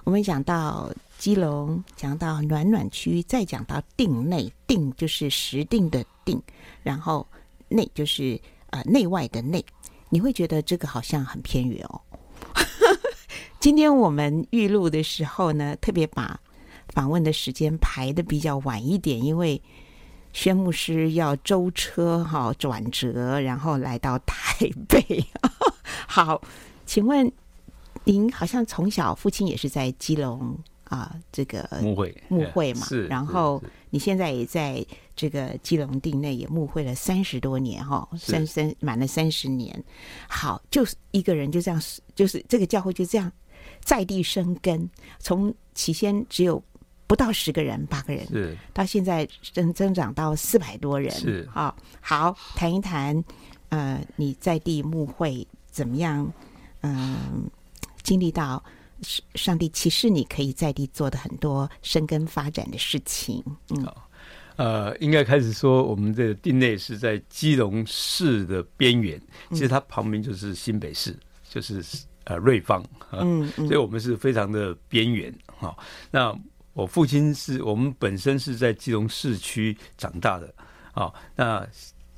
[0.04, 6.40] 我们讲到基隆，讲到暖暖区，再讲到定内，定就是时定的定，
[6.82, 7.26] 然后
[7.68, 9.62] 内就是呃内外的内，
[10.08, 12.00] 你会觉得这个好像很偏远哦。
[13.64, 16.38] 今天我们预录的时候呢，特别把
[16.88, 19.58] 访问的时间排的比较晚一点，因为
[20.34, 25.24] 宣牧师要舟车哈转折，然后来到台北。
[26.06, 26.38] 好，
[26.84, 27.32] 请问
[28.04, 33.06] 您好像从小父亲也是在基隆啊，这个牧会牧会嘛，是。
[33.06, 34.84] 然后你现在也在
[35.16, 39.82] 这个基隆定内也牧会了三十多年哈，三三满了三十年。
[40.28, 41.82] 好，就是一个人就这样，
[42.14, 43.32] 就是这个教会就这样。
[43.84, 46.60] 在地生根，从起先只有
[47.06, 51.72] 不到十个人、八个人，是到现在增增长到四百多人，是啊。
[52.00, 53.22] 好，谈一谈，
[53.68, 56.32] 呃，你在地牧会怎么样？
[56.80, 57.16] 嗯、呃，
[58.02, 58.64] 经历到
[59.34, 63.44] 上帝启示你可以在地做的很多生根发展的事情。
[63.68, 63.86] 嗯，
[64.56, 69.20] 呃，应该开始说，我们的定内是在基隆市的边缘，
[69.50, 71.14] 其实它旁边就是新北市，
[71.50, 71.84] 就是。
[72.24, 75.76] 呃瑞芳，嗯，嗯，所以我们是非常的边缘哈。
[76.10, 76.36] 那
[76.72, 80.52] 我父亲是我们本身是在基隆市区长大的
[80.92, 81.12] 啊。
[81.36, 81.66] 那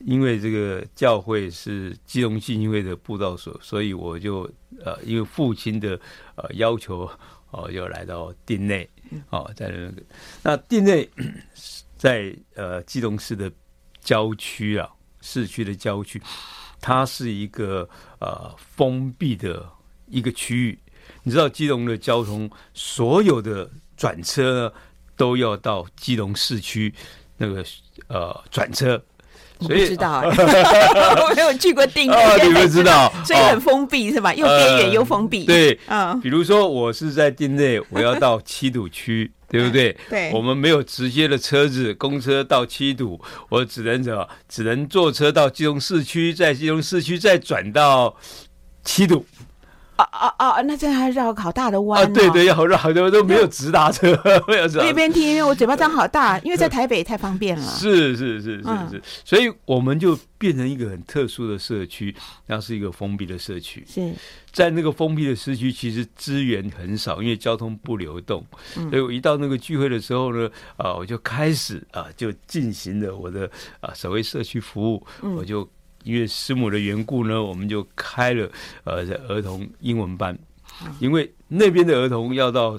[0.00, 4.50] 因为这个教会是基隆信义会的布道所，所以我就
[4.84, 5.98] 呃因为父亲的
[6.36, 7.10] 呃要求
[7.50, 8.88] 哦，要来到店内
[9.30, 10.02] 哦，在那个
[10.42, 11.08] 那店内
[11.96, 13.50] 在呃基隆市的
[14.00, 14.88] 郊区啊，
[15.22, 16.20] 市区的郊区，
[16.80, 17.88] 它是一个
[18.20, 19.66] 呃封闭的
[20.08, 20.78] 一个区域。
[21.22, 24.72] 你知道基隆的交通，所有的转车呢
[25.16, 26.92] 都要到基隆市区
[27.38, 27.64] 那个
[28.08, 29.02] 呃转车。
[29.58, 30.28] 我不知道、欸，
[31.22, 32.28] 我没有去过定点。
[32.28, 34.34] 哦，你们知道， 所以很封闭是吧？
[34.34, 35.44] 又边缘又封闭。
[35.46, 39.96] 对，嗯，比如说我是在定内，我要到七堵区，对不对？
[40.10, 44.28] 对，我们没有直接的车子，公车到七堵，我只能怎么？
[44.46, 48.14] 只能坐车到基隆市区，在基隆市区再转到
[48.84, 49.24] 七堵。
[49.96, 50.62] 啊啊啊！
[50.62, 52.06] 那这样还绕好大的弯啊！
[52.12, 54.08] 对对，要绕好多都没有直达车，
[54.46, 54.86] 没有直达。
[54.86, 57.66] 一边听，因为我嘴巴张好大，因为在台北太方便了。
[57.66, 62.14] 是是是是是，所以我们就变成一个很特殊的社区，
[62.46, 63.84] 然后是一个封闭的社区。
[63.88, 64.12] 是
[64.52, 68.44] 在那个封闭的社区，其实资源很少，因为交通不流动。
[68.90, 75.06] 所以我一到那个聚会的时候呢，啊，我就开始啊，就进行了我的啊所谓社区服务，
[75.36, 75.68] 我就。
[76.06, 78.48] 因为师母的缘故呢，我们就开了
[78.84, 80.38] 呃儿童英文班，
[81.00, 82.76] 因为那边的儿童要到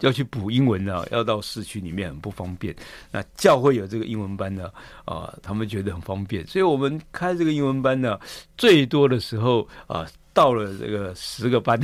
[0.00, 2.74] 要去补英文呢，要到市区里面很不方便。
[3.12, 4.64] 那教会有这个英文班呢，
[5.04, 8.18] 啊、呃，他们觉得很方便，所以我们开这个英文班呢，
[8.58, 11.80] 最多的时候啊、呃，到了这个十个班，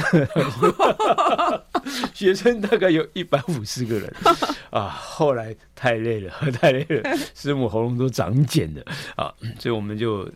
[2.13, 4.13] 学生大概有一百五十个人
[4.71, 4.89] 啊。
[4.89, 8.83] 后来太累了，太累了，师母喉咙都长茧了
[9.15, 10.29] 啊，所以我们就。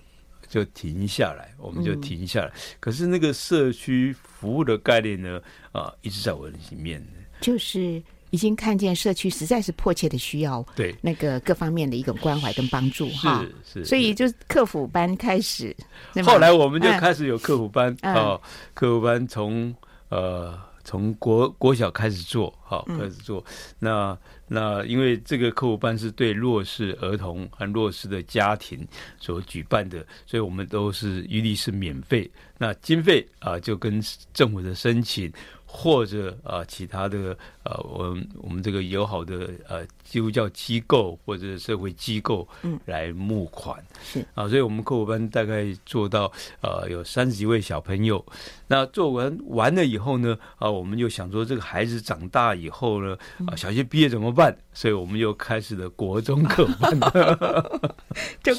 [0.56, 2.46] 就停下来，我们就停下来。
[2.46, 5.38] 嗯、可是那个社区服务的概念呢，
[5.72, 7.06] 啊，一直在我的里面。
[7.42, 13.44] 就是已经看见社区实在是迫切的需要，对那个各方面的一种关怀跟帮助哈。
[13.62, 15.76] 是是，所以就客服班开始。
[16.24, 18.40] 后来我们就开始有客服班啊、嗯哦，
[18.72, 19.74] 客服班从
[20.08, 20.58] 呃。
[20.86, 23.44] 从国国小开始做，好开始做。
[23.48, 28.86] 嗯、那那因为这个客户班是对弱势儿童和弱势的家庭
[29.18, 32.30] 所举办的，所以我们都是一律是免费。
[32.56, 34.00] 那经费啊，就跟
[34.32, 35.30] 政府的申请。
[35.66, 48.24] 或者啊，其他的呃，我们我们这个友好的呃基督教机构或者社会机构，嗯，来募款是啊，所以我们课辅班大概做到呃有三十几位小朋友。
[48.68, 54.56] 那做完完了以后呢，啊，我们就想说这个孩子长大以后呢，啊，小学毕业怎么办？
[54.72, 56.98] 所以我们又开始了国中课班，
[58.42, 58.54] 就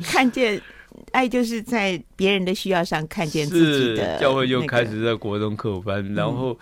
[0.00, 0.62] 看见。
[1.12, 4.18] 爱就是在别人的需要上看见自己的、那个。
[4.18, 6.58] 教会就开始在国中课班，嗯、然后，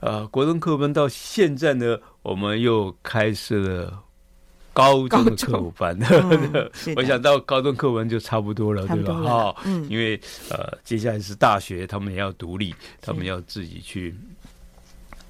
[0.00, 4.02] 呃，国中课班到现在呢，我们又开设了
[4.72, 5.98] 高中的课班。
[6.00, 9.14] 嗯、我想到高中课班就差不多了，对吧？
[9.14, 14.14] 哈，嗯，因为呃，接下来是大学，他们也要独立，他们要自己去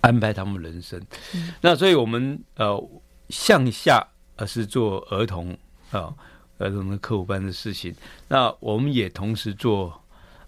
[0.00, 1.00] 安排他们人生。
[1.34, 2.82] 嗯、那所以我们呃
[3.28, 5.52] 向下呃是做儿童
[5.90, 6.00] 啊。
[6.00, 6.14] 呃
[6.61, 7.92] 儿童的课辅班的事情，
[8.29, 10.01] 那我们也同时做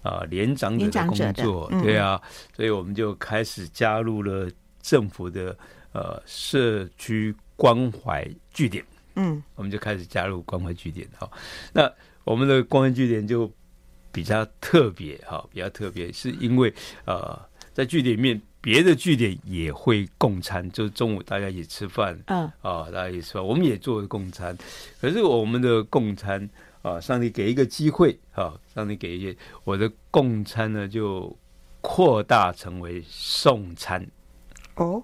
[0.03, 2.20] 啊年长者的工作，嗯、对啊，
[2.55, 4.48] 所以我们就开始加入了
[4.81, 5.57] 政府的
[5.92, 8.85] 呃社区关怀据点，
[9.16, 11.33] 嗯，我们就开始加入关怀据点，好，
[11.72, 11.90] 那
[12.25, 13.51] 我们的关怀据点就
[14.12, 16.72] 比较特别，哈，比较特别，是因为
[17.07, 17.40] 呃
[17.72, 18.40] 在据点里面。
[18.62, 24.57] 别的据点也会共餐，就是中午大家一起吃饭，嗯，啊，大家一起吃饭，我们也做共餐。
[25.01, 26.48] 可是我们的共餐
[26.81, 31.37] 啊，上帝给一个机会，啊，上帝给一些，我的共餐呢就
[31.81, 34.07] 扩大成为送餐。
[34.77, 35.03] 哦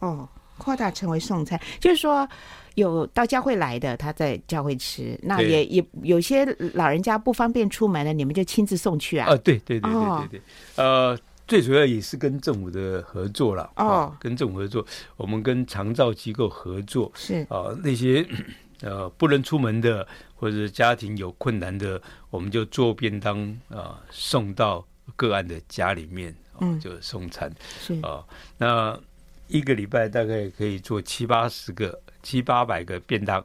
[0.00, 2.28] 哦，扩大成为送餐，就是说
[2.74, 9.32] 有到教会来的，他在教会吃，那也也有些老人家不方便出门了，你们就亲自送去啊？
[9.32, 10.40] 啊，对对对对对对，
[10.76, 11.18] 哦、呃。
[11.48, 14.86] 最主要也是跟政府的合作了哦、啊，跟政府合作，
[15.16, 17.44] 我们跟长照机构合作是。
[17.48, 18.24] 啊，那些
[18.82, 24.86] 呃不能出门的或者家庭有困难的，我们就做便当啊送到
[25.16, 27.98] 个案的家里面，啊、就送餐是。
[28.02, 28.22] 啊，
[28.58, 29.00] 那
[29.46, 33.42] 一个礼拜大概可以做七八十个、七八百个便当，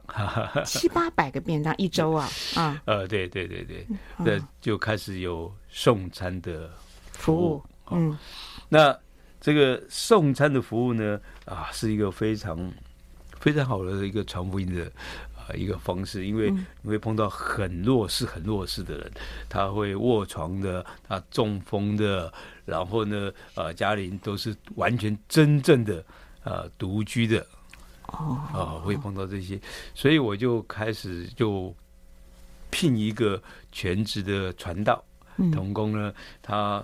[0.66, 2.28] 七八百个便当一周啊？
[2.54, 2.82] 啊。
[2.84, 3.86] 呃对对对对，
[4.18, 6.70] 那就开始有送餐的
[7.12, 7.64] 服务。
[7.90, 8.16] 嗯，
[8.68, 8.98] 那
[9.40, 12.72] 这个送餐的服务呢，啊，是一个非常
[13.40, 14.90] 非常好的一个传福音的
[15.36, 19.12] 啊一个方式，因为你会碰到很弱势、很弱势的人，
[19.48, 22.32] 他会卧床的，他中风的，
[22.64, 26.02] 然后呢，呃，家里都是完全真正的
[26.42, 27.46] 呃独居的，
[28.06, 29.60] 哦，啊，会碰到这些，
[29.94, 31.74] 所以我就开始就
[32.70, 35.04] 聘一个全职的传道
[35.52, 36.82] 童工呢，他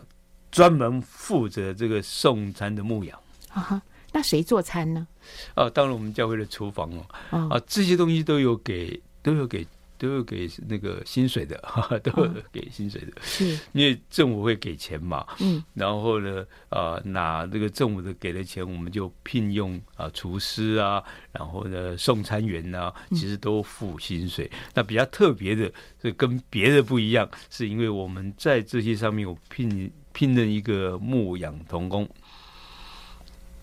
[0.51, 3.18] 专门负责这个送餐的牧羊。
[3.53, 3.82] 啊
[4.12, 5.07] 那谁做餐呢？
[5.55, 7.48] 啊，当然我们教会的厨房哦，哦。
[7.48, 9.64] 啊，这些东西都有给，都有给，
[9.96, 11.57] 都有给那个薪水的，
[12.03, 13.57] 都有给薪水的，是。
[13.70, 24.51] 因为政府会给钱嘛，嗯，然后呢，啊，拿这个政府的给的钱，我们就聘用啊厨师啊，然后呢送餐员啊，其实都付薪水。
[24.53, 25.72] 嗯、那比较特别的
[26.03, 32.08] 是跟别的不一样，是因为我们在这些上面有聘聘任一个牧养童工。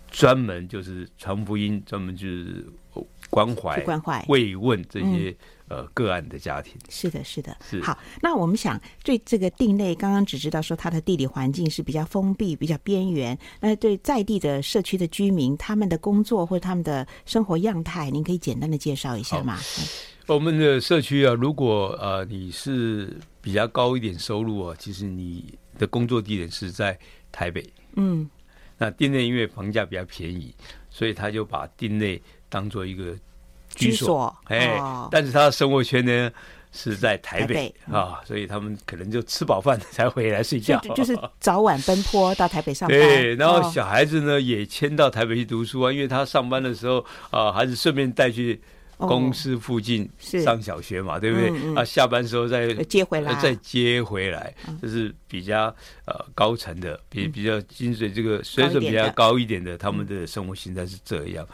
[0.10, 2.66] 专门就是传福音，专门就是
[3.30, 5.36] 关怀、关怀、慰问这些、
[5.68, 6.76] 嗯、呃个案的家庭。
[6.89, 7.82] 是的，是的，是。
[7.82, 13.38] 好，那我们想对这个定内，刚刚只知道说它的地理环境是比较封闭、比较边缘。
[13.60, 19.60] 那对在地的社区的居民，他们的工作或者他们的生活样态，您可以简单的介绍一下吗？
[20.28, 26.98] 我们的社区啊，如果呃你是比较高一点收入啊，其实你的工作地点是在
[27.32, 27.66] 台北。
[27.96, 28.30] 嗯。
[28.80, 30.54] 那店内因为房价比较便宜，
[30.88, 33.16] 所以他就把店内当做一个
[33.74, 36.32] 居所，哎，但是他的生活圈呢
[36.72, 43.00] 是在台北啊，所以他们可能就吃饱饭才回来睡觉，就是早晚奔波到台北上班。
[43.00, 48.62] 对，然后小孩子呢也迁到台北去读书啊，因为他上班的时候啊，还是顺便带去。
[48.98, 51.76] 公司附近上小学嘛，对不对？
[51.76, 55.66] 啊，下班时候再接回来，再接回来，这是比较
[56.06, 61.48] 呃高层的，比比较薪水这个水准比较高一点的，他们的生活形态是这样。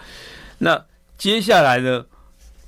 [0.57, 0.81] 那
[1.17, 2.05] 接下来呢，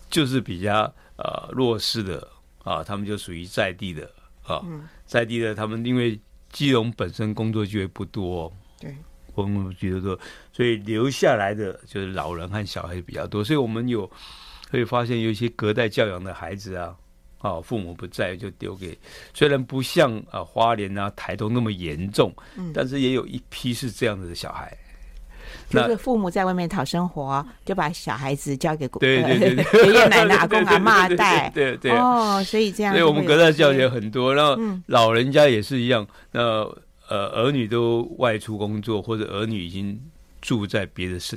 [0.09, 2.27] 就是比较呃弱势的
[2.61, 4.11] 啊，他们就属于在地的
[4.43, 4.61] 啊，
[5.05, 6.19] 在地的他们因为
[6.51, 8.51] 基隆本身工作机会不多，
[8.81, 8.93] 对，
[9.33, 10.19] 工作机会多，
[10.51, 14.11] 所以留下来的就是老人和小孩比较多，所以我们有。
[14.71, 16.95] 会发现有一些隔代教养的孩子啊，
[17.39, 18.97] 啊，父母不在就丢给，
[19.33, 24.75] 虽然不像啊花莲啊台东那么严重，嗯，但是也有一批是这样子的小孩，
[25.69, 34.57] 就是父母在外面讨生活，就把小孩子交给对对对爷爷奶奶、 阿公阿妈带，对对哦，所以这样，所以我们隔代教育很多，然后
[34.87, 36.41] 老人家也是一样，那
[37.07, 40.01] 呃儿女都外出工作，或者儿女已经
[40.45, 41.35] 住在别的市。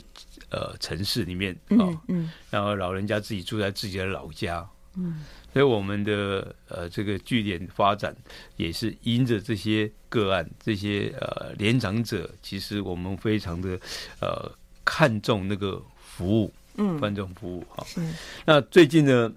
[0.51, 8.17] 呃，城市里面啊，嗯嗯、然后老人家自己住在自己的老家，嗯，所以我们的呃这个据点发展
[8.57, 13.79] 也是因着这些个案，这些呃年长者，其实我们非常的
[14.23, 14.51] 呃
[14.87, 17.85] 看重那个服务，嗯，看重服务哈。
[17.87, 18.01] 是。
[18.47, 19.31] 那最近呢，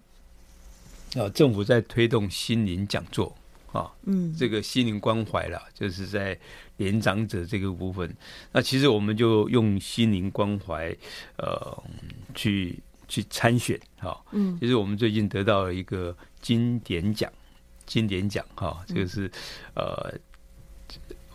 [1.15, 3.36] 啊，政府在推动心灵讲座
[3.74, 6.39] 啊，嗯，这个心灵关怀了，就是在。
[6.82, 8.10] 年长者这个部分，
[8.52, 10.96] 那其实我们就用心灵关怀，
[11.38, 11.84] 呃，
[12.34, 12.78] 去
[13.08, 14.20] 去参选哈。
[14.32, 17.32] 嗯，其实我们最近得到了一个经典奖，
[17.86, 19.30] 经典奖哈，这个是
[19.76, 20.20] 呃。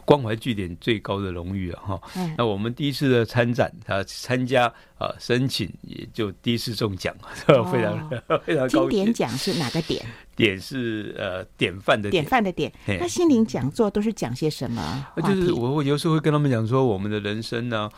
[0.06, 1.82] 关怀据点最高的荣誉啊！
[1.84, 2.00] 哈，
[2.38, 7.14] 那我们第一次的参展，他参加啊申请，也就第一次中奖，
[7.46, 8.10] 非常
[8.44, 8.68] 非常高。
[8.68, 10.06] 经典奖是哪个点？
[10.36, 12.72] 点是呃典范的典范的典。
[12.86, 15.06] 那心灵讲座都是讲些什么？
[15.22, 17.90] 就是我我有时候会跟他们讲说，我们的人生呢。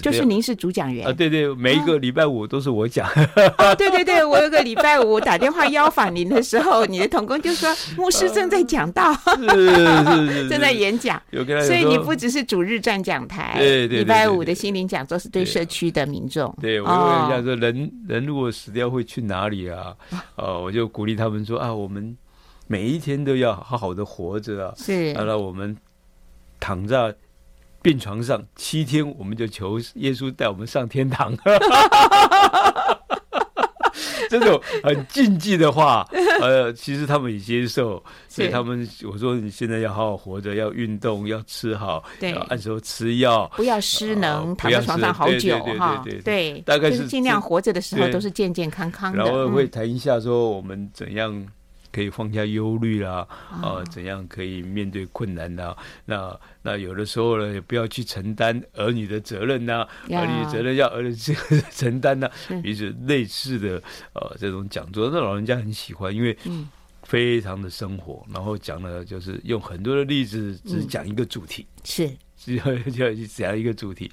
[0.00, 3.08] 就是您是主讲员啊，对对，每一个礼拜五都是我讲。
[3.58, 11.20] 哦，对对对，我有个礼拜五打电话邀访您的时候，你的同工就说 牧师正在讲道，是是 是，正在演讲。
[11.66, 16.56] 所以你不只是主日站讲台，对对，礼拜五的心灵讲座是对社区的民众。
[16.60, 19.92] 对，我问一下说，人人如果死掉会去哪里啊？
[20.36, 22.16] 哦，我就鼓励他们说啊，我们
[22.68, 25.76] 每一天都要好好的活着啊，是，然后我们
[26.60, 27.12] 躺在。
[27.86, 31.32] 病床上七天，我们就求耶稣带我们上天堂。
[34.28, 36.04] 这种很禁忌的话，
[36.42, 46.04] 呃，其实他们也接受，所以他们我说你现在要好好活着，要运动，要吃好，对，按时候吃药，不要失能，躺在床上好久哈。
[46.24, 49.22] 对，大概是尽量活着的时候都是健健康康的。
[49.22, 51.46] 然后会谈一下说我们怎样。
[51.96, 55.74] 可以放下忧虑啦，啊，怎样可以面对困难呢？
[56.04, 61.34] 那那有的时候呢，也不要去承担儿女的责任呐，儿女的责任要儿子
[61.72, 62.30] 承担呐，
[62.62, 63.82] 于是类似的
[64.12, 66.36] 呃这种讲座，那老人家很喜欢，因为
[67.04, 74.10] 非常的生活，然后讲了就是用很多的例子，只讲一个主题，是只要要只要一个主题，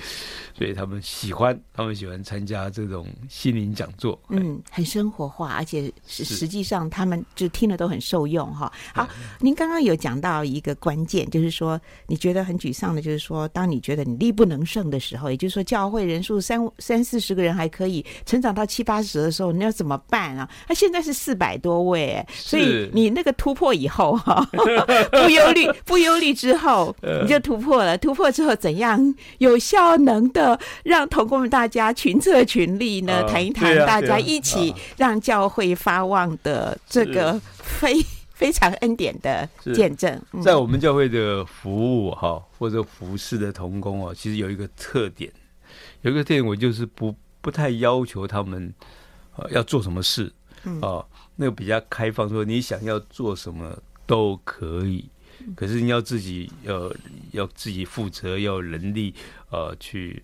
[0.58, 4.20] 所以他们喜欢，他们喜欢参加这种心灵讲座。
[4.30, 8.72] 嗯，很生活化，而且实实际上他们就听了都很受用哈。
[8.94, 9.08] 好，
[9.40, 20.50] 您刚刚有讲到一个关键，就是说你觉得很沮丧的，就是说当你觉得你力不能胜的时候，也就是说教会人数三三四十个人还可以成长到七八十的时候，你要怎么办啊？
[20.68, 24.48] 那现在是四百多位，所以你那个突破以后哈，
[25.12, 28.32] 不忧虑，不忧虑之后你就突破了，突破。
[28.32, 33.24] 之后怎样有效能的让同工们大家群策群力呢？
[33.28, 37.96] 谈一谈，大家一起让教会发旺的这个非
[38.34, 40.22] 非常恩典的见证。
[40.44, 45.32] 在我们教会的服务哈，或者服侍的童工啊，其实有一个特点，
[46.02, 48.74] 有一个特点，我就是不不太要求他们
[49.52, 50.32] 要做什么事
[50.82, 51.06] 啊，
[51.36, 55.10] 那个比较开放，说你想要做什么都可以。
[55.56, 56.94] 可是你要自己要
[57.32, 59.14] 要自己负责，要有能力
[59.50, 60.22] 呃去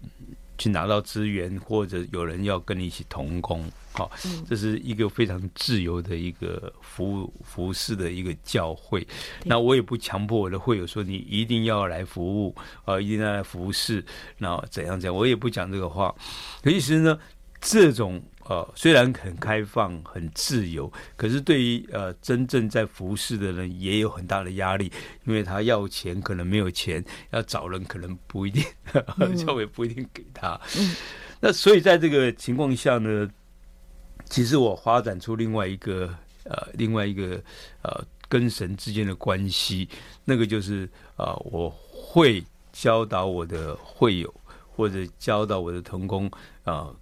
[0.57, 4.11] 去拿到资源，或者有人要跟你一起同工，好，
[4.47, 9.05] 这是一个非常自由的一个服务服侍的一个教会。
[9.43, 12.55] 那我也不强迫我的会友说你一定要来服务，
[12.85, 14.03] 呃，一定要来服侍，
[14.37, 16.13] 那怎样怎样，我也不讲这个话。
[16.61, 17.17] 可其实呢，
[17.61, 18.21] 这种。
[18.49, 24.91] 呃，虽然很开放、很自由，可是对于呃真正在服侍的人也有很大的压力，
[25.25, 28.63] 因为他要钱可能没有钱，要找人可能不一定，
[29.37, 30.59] 教会不一定给他。
[30.79, 30.95] 嗯，
[31.39, 33.29] 那所以在这个情况下呢，
[34.25, 36.11] 其实我发展出另外一个
[36.45, 37.39] 呃另外一个
[37.83, 39.87] 呃跟神之间的关系，
[40.25, 42.43] 那个就是啊、呃，我会
[42.73, 44.33] 教导我的会友
[44.75, 46.25] 或者教导我的同工
[46.63, 46.89] 啊。
[46.89, 46.95] 呃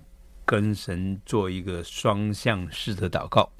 [0.47, 3.51] 跟神做一个双向式的祷告。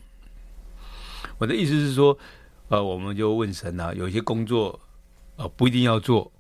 [1.38, 2.18] 我的意思是说，
[2.70, 4.80] 呃，我们就问神啊，有些工作
[5.36, 6.32] 呃不一定要做，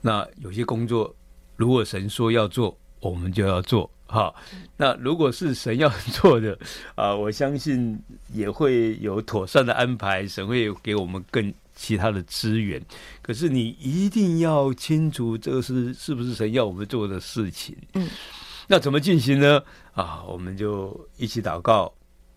[0.00, 1.14] 那有些工作
[1.56, 4.34] 如果神说要做，我们就要做哈。
[4.78, 6.58] 那如果是神要做的
[6.94, 8.02] 啊，我相信
[8.32, 12.82] 也会有妥善的安排，神会给我们更其他的资源。
[13.20, 17.76] 可是你一定要清楚，这个是是不是神要我们做的事情？
[17.92, 18.08] 嗯。
[18.68, 19.62] 那怎么进行呢？
[19.94, 21.92] 啊，我们就一起祷告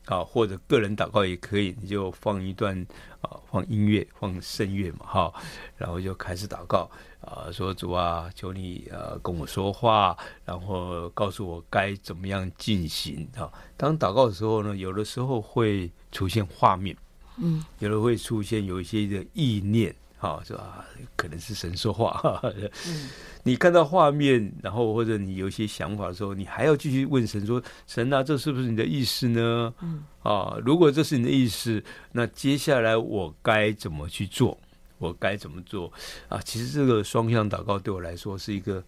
[0.05, 1.75] 啊，或者个人祷告也可以。
[1.81, 2.85] 你就放一段
[3.21, 5.33] 啊，放音乐，放圣乐嘛，哈，
[5.75, 6.89] 然后就开始祷告
[7.21, 10.15] 啊，说主啊，求你呃跟我说话，
[10.45, 13.51] 然后告诉我该怎么样进行啊。
[13.75, 16.95] 当祷告的时候呢，有的时候会出现画面，
[17.37, 19.95] 嗯，有的会出现有一些的意念。
[20.21, 20.85] 好，是吧？
[21.15, 22.41] 可能是神说话。
[22.43, 23.09] 嗯，
[23.43, 31.81] 你看到画面，然后或者你有一些想法的时候，你还要继续问神说：“神啊，这是不是你的意思呢？”嗯，啊，如果这是你的意思，
[32.11, 34.57] 那接下来我该怎么去做？
[34.97, 35.91] 我该怎么做？
[36.27, 38.83] 啊，其实这个双向祷告对我来说是一个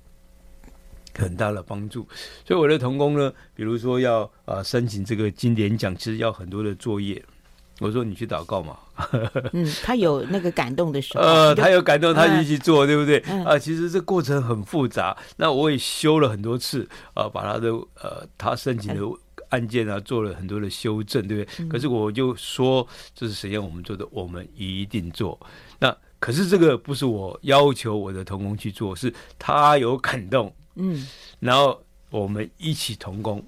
[1.15, 2.05] 很大的帮助。
[2.45, 7.23] 所以我的童工呢，比如说要啊申请这个金典奖，其实要很多的作业。
[7.81, 8.77] 我说你去祷告嘛。
[9.53, 13.17] 嗯，他有那个感动的时候， 呃，他有感动，他一起做，嗯、对不对？
[13.43, 15.17] 啊、呃，其实这过程很复杂。
[15.37, 17.69] 那我也修了很多次，啊、呃，把他的
[17.99, 19.01] 呃他申请的
[19.49, 21.65] 案件啊做了很多的修正，对不对？
[21.65, 25.39] 嗯、可是我就说，这是谁让我们做的，我们一定做。
[25.79, 31.07] 那可是这个不是我要求我的同工去做，是他有感动，嗯，
[31.39, 33.43] 然后我们一起同工，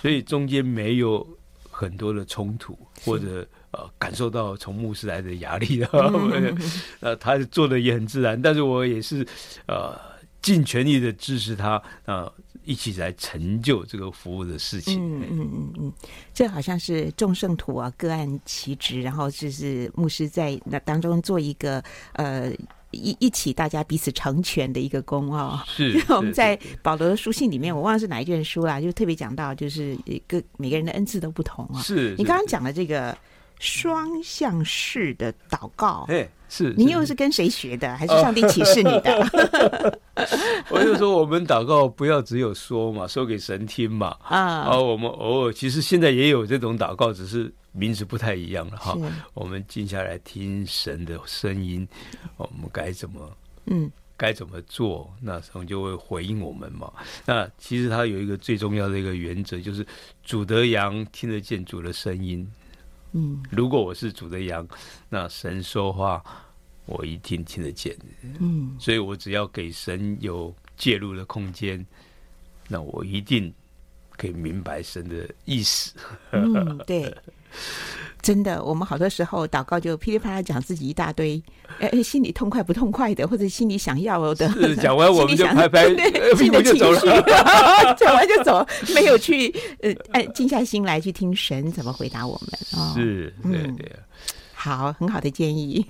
[0.00, 1.26] 所以中间没有
[1.68, 3.44] 很多的冲突或者。
[3.72, 6.58] 呃，感受到从牧师来的压力的，嗯、
[7.00, 9.26] 呃，他做的也很自然，但是我也是
[9.66, 9.98] 呃
[10.42, 12.30] 尽全力的支持他，呃，
[12.64, 15.00] 一起来成就这个服务的事情。
[15.00, 15.92] 嗯嗯嗯嗯，
[16.34, 22.52] 这好像是众圣徒啊，各按其职，然后就是牧师在那当中做一个呃
[22.90, 25.64] 一一起大家彼此成全的一个工啊、哦。
[25.66, 31.80] 是，因为我们在保罗的书信里面，我忘了是哪一卷书啦，就特别讲到，就是一个每个人的恩赐都不同啊。
[31.80, 33.16] 是你刚刚讲的这个。
[33.62, 37.96] 双向式的祷告，哎，是你又是跟谁学的？
[37.96, 39.98] 还是上帝启示你的？
[40.68, 44.16] 我就说，我们祷告不要只有说嘛，说给神听嘛。
[44.24, 48.98] 啊，哦，我们偶尔其实现在也有这种祷告，只是名字不太一样了哈。
[49.32, 51.86] 我们静下来听神的声音，
[52.38, 53.30] 我们该怎么
[53.66, 56.92] 嗯，该怎么做，那神就会回应我们嘛。
[57.24, 59.86] 那其实它有一个最重要的一个原则，就是
[60.24, 62.44] 主的羊听得见主的声音。
[63.12, 64.66] 嗯，如果我是主的羊，
[65.08, 66.24] 那神说话，
[66.86, 67.96] 我一定听得见。
[68.40, 71.84] 嗯，所以我只要给神有介入的空间，
[72.68, 73.52] 那我一定
[74.16, 75.94] 可以明白神的意思。
[76.32, 77.14] 嗯，对。
[78.22, 81.42] 真的，我们好多时候祷告就噼里啪啦讲自己一大堆，
[81.80, 85.88] 哎，心里痛快不痛快的，或者心里想要的，是讲完我们就 拍拍
[86.36, 87.06] 自己 的情绪，
[87.98, 92.80] 讲完就走，没有去呃，哎，静下心来去听神怎么回答我们。
[92.80, 93.92] 哦、是，对对。
[94.54, 95.84] 好，很好的建议，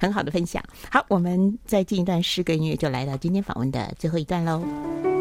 [0.00, 0.62] 很好的分享。
[0.90, 5.15] 好，我们再进一段诗歌音乐，就来到今天访问的最后一段喽。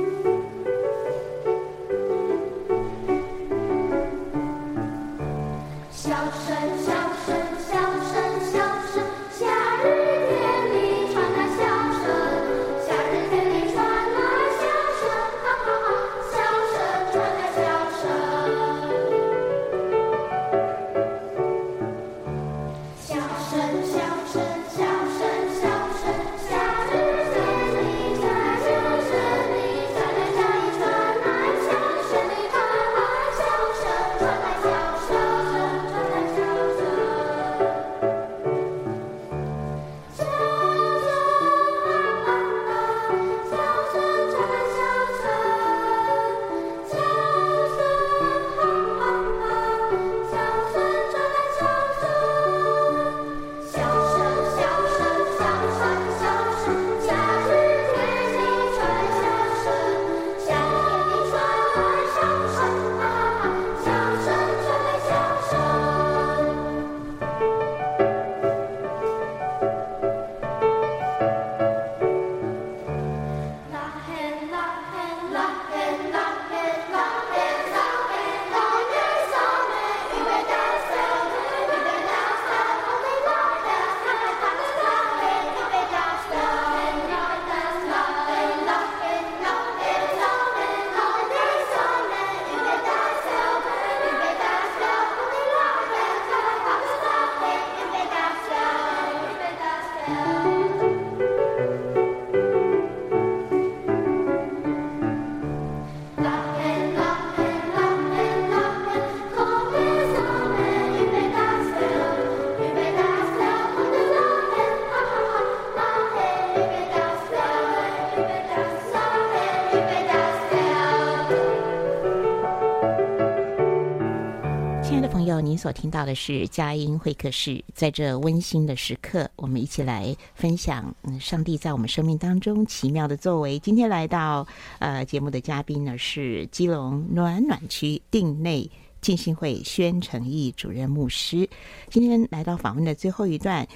[125.65, 133.57] 所听到的是佳音会客室，在这温馨的时刻，我们一起来分享，嗯，上帝在我们生命当中奇妙的作为。
[133.57, 134.45] 今天来到
[134.77, 138.69] 呃节目的嘉宾呢是基隆暖暖区定内
[139.01, 141.49] 浸信会宣诚义主任牧师。
[141.89, 143.67] 今天来到访问的最后一段，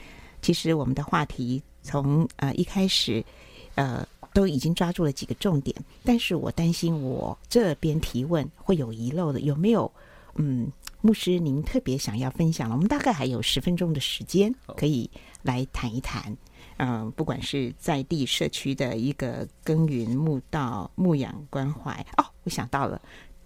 [0.44, 3.26] 其实我们的话题从呃一开始
[3.74, 9.92] 呃都已经抓住了几个重点，但是我担心我这边提问会有遗漏的，有没有？
[10.36, 10.72] 嗯。
[11.02, 15.10] 牧师，您特别想要分享了，我们大概还有十分钟的时间，可以
[15.42, 16.36] 来谈一谈。
[16.76, 21.94] 嗯、呃，不管是在地社区的一个耕耘、牧道、牧养、关怀。
[22.18, 23.02] 哦，我想到了，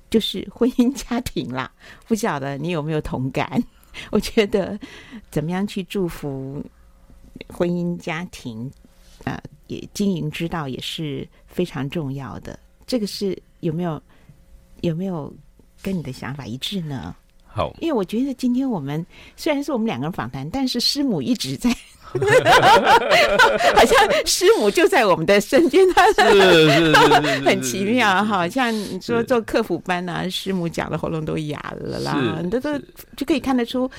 [0.09, 1.71] 就是婚姻家庭啦。
[2.07, 3.63] 不晓得你有没有同感？
[4.11, 4.79] 我觉得
[5.29, 6.63] 怎么样去祝福
[7.49, 8.71] 婚姻家庭，
[9.25, 12.59] 呃，也经营之道也是非常重要的。
[12.87, 14.01] 这个是有没有
[14.81, 15.31] 有没有
[15.81, 17.15] 跟你的想法一致呢？
[17.55, 21.69] 好，因为我觉得今天我们虽然是我们两个人访谈，但是师母一直在，
[23.75, 26.21] 好像师母就在我们的身边，他是
[27.45, 32.75] 很奇妙，哈像你说做客服班啊，师母讲的喉咙都哑了啦，这都
[33.15, 33.89] 就可以看得出。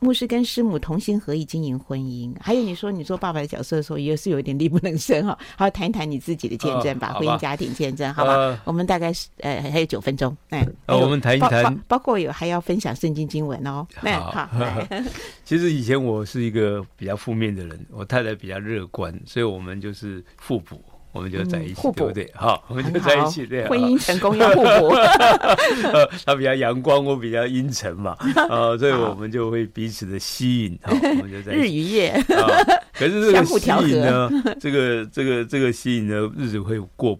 [0.00, 5.36] 牧师跟师母同心合意经营婚姻，还有你说你做爸爸的角色的时候，也是有一点力不能胜哈。
[5.58, 8.32] 好，谈一谈你自己的见证吧，哦、婚姻家庭见证，好吧？
[8.32, 13.86] 呃、我们大概是呃还有九分钟，哎，我们谈一谈，包括有还要分享圣经经文哦。
[14.02, 14.82] 那好，好
[15.44, 20.80] 其实以前我是一个比较负面的人，我太太比较乐观，所以我们就是互补。
[21.18, 22.30] 我们就在一起，嗯、对不对？
[22.34, 23.66] 好，我们就在一起，对。
[23.66, 24.94] 婚姻成功要互补。
[24.94, 28.16] 呃， 他比较阳光，我比较阴沉嘛，
[28.48, 31.60] 呃， 所以我们就会彼此的吸引，好， 我们就在一起。
[31.60, 32.10] 日与夜。
[32.10, 32.46] 啊，
[32.94, 37.18] 可是这个吸引呢，这个这个这个吸引呢，日子会过。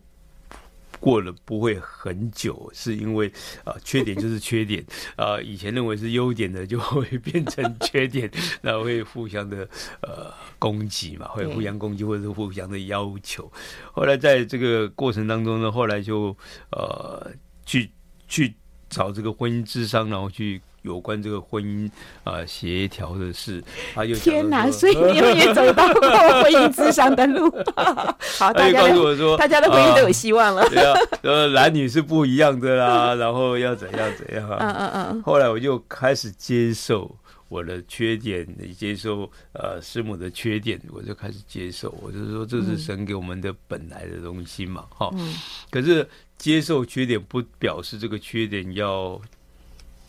[1.01, 3.29] 过了不会很久，是因为
[3.65, 4.85] 啊、呃，缺点就是缺点
[5.17, 8.31] 啊、 呃，以前认为是优点的，就会变成缺点，
[8.63, 9.69] 然后会互相的
[10.03, 13.51] 呃攻击嘛，会互相攻击或者是互相的要求。
[13.93, 16.37] 后来在这个过程当中呢，后来就
[16.71, 17.31] 呃
[17.65, 17.91] 去
[18.27, 18.55] 去
[18.89, 21.91] 找这个婚姻智商，然后去有关这个婚姻
[22.25, 23.63] 啊协调的事。
[23.95, 26.09] 他又天哪，所以你们也走到过
[26.43, 27.51] 婚姻之上的路。
[28.39, 30.67] 好，大家告诉我说，大家的婚姻都有希望了。
[30.71, 34.59] 对啊，呃，男女是不一样的啦， 然后要怎样怎样啊？
[34.61, 35.23] 嗯嗯嗯。
[35.23, 37.15] 后来我就开始接受。
[37.51, 39.23] 我的缺点，你接受
[39.55, 41.89] 呃师母的缺点，我就开始接受。
[42.03, 45.35] 我就说这是神给我们的本来的东西嘛，哈、嗯。
[45.71, 46.07] 可是
[46.37, 49.19] 接受缺点不表示这个缺点要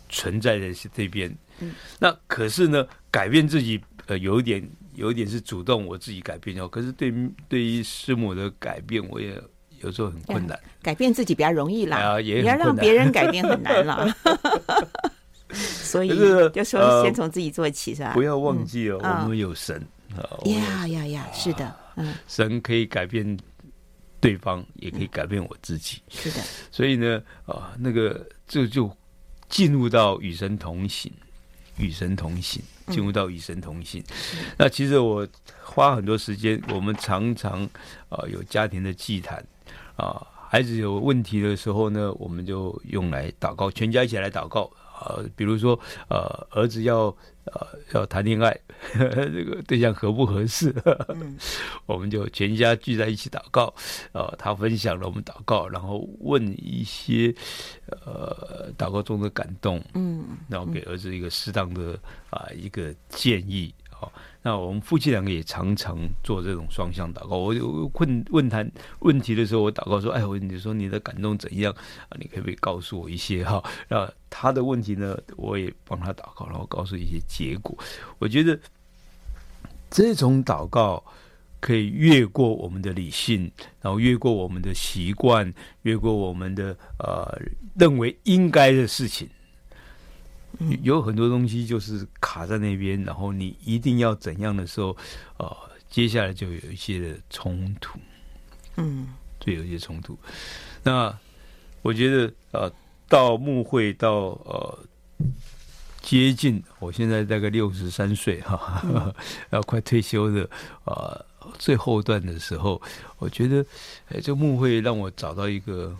[0.09, 1.33] 存在在这边。
[1.59, 1.73] 嗯。
[1.99, 6.67] 那可是呢，改变自己呃有一点有一点是主动我自己改变哦。
[6.67, 7.13] 可是对
[7.47, 9.41] 对于师母的改变，我也
[9.81, 10.57] 有时候很困难。
[10.63, 14.13] 嗯、改变自己比较容易啦，啊、也你要让别人改变很难了。
[15.51, 16.09] 所以
[16.53, 18.13] 就说先从自己做起是吧？
[18.13, 19.83] 不要忘记哦，我们有神
[20.45, 21.27] 呀呀呀！
[21.33, 23.35] 是的，嗯，神可以改变
[24.19, 26.03] 对方，也可以改变我自己。
[26.09, 28.95] 是的，所以呢，啊，那个这就
[29.49, 31.11] 进入到与神同行，
[31.77, 34.03] 与神同行，进入到与神同行。
[34.57, 35.27] 那其实我
[35.63, 37.67] 花很多时间，我们常常
[38.09, 39.43] 啊有家庭的祭坛
[39.97, 44.71] 啊，孩子有问题的时候呢，我们就用来祷告，全家一起来祷告。
[44.99, 45.79] 呃，比如说，
[46.09, 47.05] 呃，儿子要
[47.45, 48.51] 呃要谈恋爱，
[48.93, 50.73] 呵 呵这个对象合不合适？
[51.09, 51.37] 嗯、
[51.87, 53.73] 我们就全家聚在一起祷告。
[54.11, 57.33] 呃，他分享了我们祷告，然后问一些
[57.89, 61.93] 呃祷告中的感动，嗯，然后给儿子一个适当的
[62.29, 63.73] 啊、呃、一个建议。
[63.91, 67.37] 好，那我们夫妻两个也常常做这种双向祷告。
[67.37, 68.65] 我就问问他
[68.99, 71.73] 问题的时候，我祷告说：“哎，我你说你的感动怎样
[72.07, 72.15] 啊？
[72.17, 77.77] 你可不可以告诉我一些哈？”那他的问题呢，我也帮他祷告，然后告诉一些结果。
[78.17, 78.57] 我觉得
[79.89, 81.03] 这种祷告
[81.59, 87.37] 可以越过我们的理性，然后越过我们的习惯，越过我们的呃
[87.75, 89.29] 认为应该的事情。
[90.81, 94.95] 有很多东西就是卡在那边，然后你一定要怎样的时候，
[95.37, 95.57] 呃，
[95.89, 97.97] 接下来就有一些的冲突，
[98.75, 99.07] 嗯，
[99.39, 100.17] 就有一些冲突。
[100.83, 101.17] 那
[101.81, 102.71] 我觉得，呃，
[103.07, 104.11] 到牧会到
[104.43, 104.79] 呃
[106.01, 109.15] 接近，我现在大概六十三岁哈，
[109.51, 110.43] 要快退休的
[110.83, 112.81] 啊，呃，最后段的时候，
[113.17, 113.65] 我觉得，
[114.09, 115.95] 哎，这幕会让我找到一个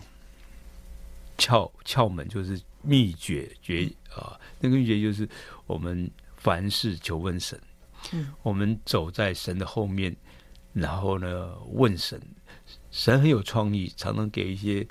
[1.38, 3.90] 窍窍门，就是秘诀诀。
[4.14, 5.28] 啊，那个秘诀就是
[5.66, 7.60] 我们凡事求问神，
[8.12, 10.14] 嗯，我们走在神的后面，
[10.72, 12.20] 然后呢问神，
[12.90, 14.86] 神很有创意，常常给一些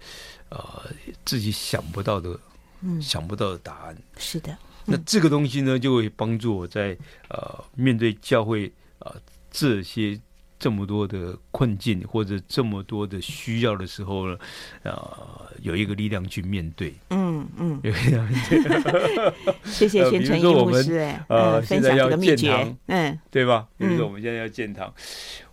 [0.50, 0.86] 呃
[1.26, 2.40] 自己想不到的，
[2.82, 3.98] 嗯，想不到的答案。
[4.18, 6.98] 是的，那这个东西呢，就会帮助我在
[7.30, 8.68] 呃面对教会
[9.00, 10.20] 啊、呃、这些。
[10.60, 14.38] 这么多的困境或者这么多的需要的时候呢，
[14.84, 16.94] 呃，有一个力量去面对。
[17.12, 19.34] 嗯嗯，有力量面对。
[19.64, 23.66] 谢谢宣诚义牧师，哎，呃，现在要建堂，嗯，对吧？
[23.78, 24.94] 比如说我们现在要建堂，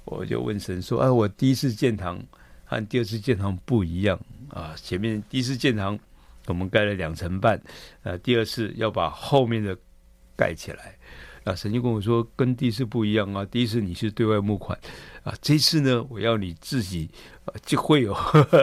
[0.05, 2.21] 我就问神说：“哎，我第一次建堂
[2.65, 4.75] 和第二次建堂不一样啊！
[4.77, 5.97] 前面第一次建堂
[6.47, 7.63] 我们盖了两层半，
[8.03, 9.77] 呃，第二次要把后面的
[10.37, 10.97] 盖起来。”
[11.47, 13.45] 啊，神就跟我说，跟第一次不一样啊！
[13.45, 14.77] 第一次你是对外募款，
[15.23, 17.09] 啊，这次呢，我要你自己
[17.45, 18.13] 啊，就会有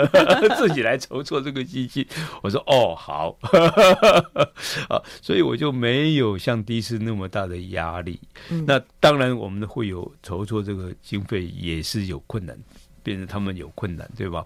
[0.59, 2.05] 自己来筹措这个基金。
[2.41, 3.37] 我说哦，好，
[4.91, 8.19] 啊，所以我就没有像第一次那么大的压力。
[8.49, 12.53] 嗯、那当然，我们的会有筹措这个经费也是有困难，
[13.01, 14.45] 变成他们有困难，对吧？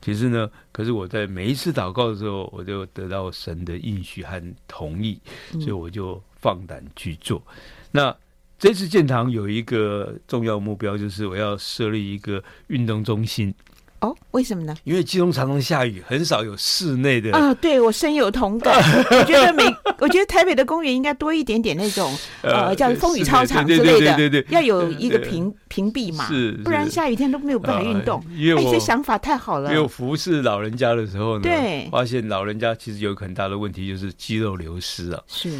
[0.00, 5.20] 其实呢，可是我在每一次祷告的时候，我就得到神的应许和同意，
[5.54, 6.22] 所以我就。
[6.46, 7.42] 放胆去做。
[7.90, 8.14] 那
[8.56, 13.52] 这次建堂有一个重要目标，就是我要设立一个运动中心。
[13.98, 14.76] 哦，为什么呢？
[14.84, 17.52] 因为基隆常常下雨，很少有室内的啊。
[17.54, 18.76] 对，我深有同感。
[19.10, 19.64] 我觉得每，
[19.98, 28.22] 我觉得台北的公园应该多一点点那种呃，叫风雨操场之类的，对对对，要有一个屏屏蔽嘛，是，不然下雨天都没有办法运动。
[28.36, 29.74] 因为想法太好了。
[29.74, 35.22] 因为服侍老人家的时候呢，对，发现老人家其实有很大的问题，就是肌肉流失啊。
[35.26, 35.58] 是。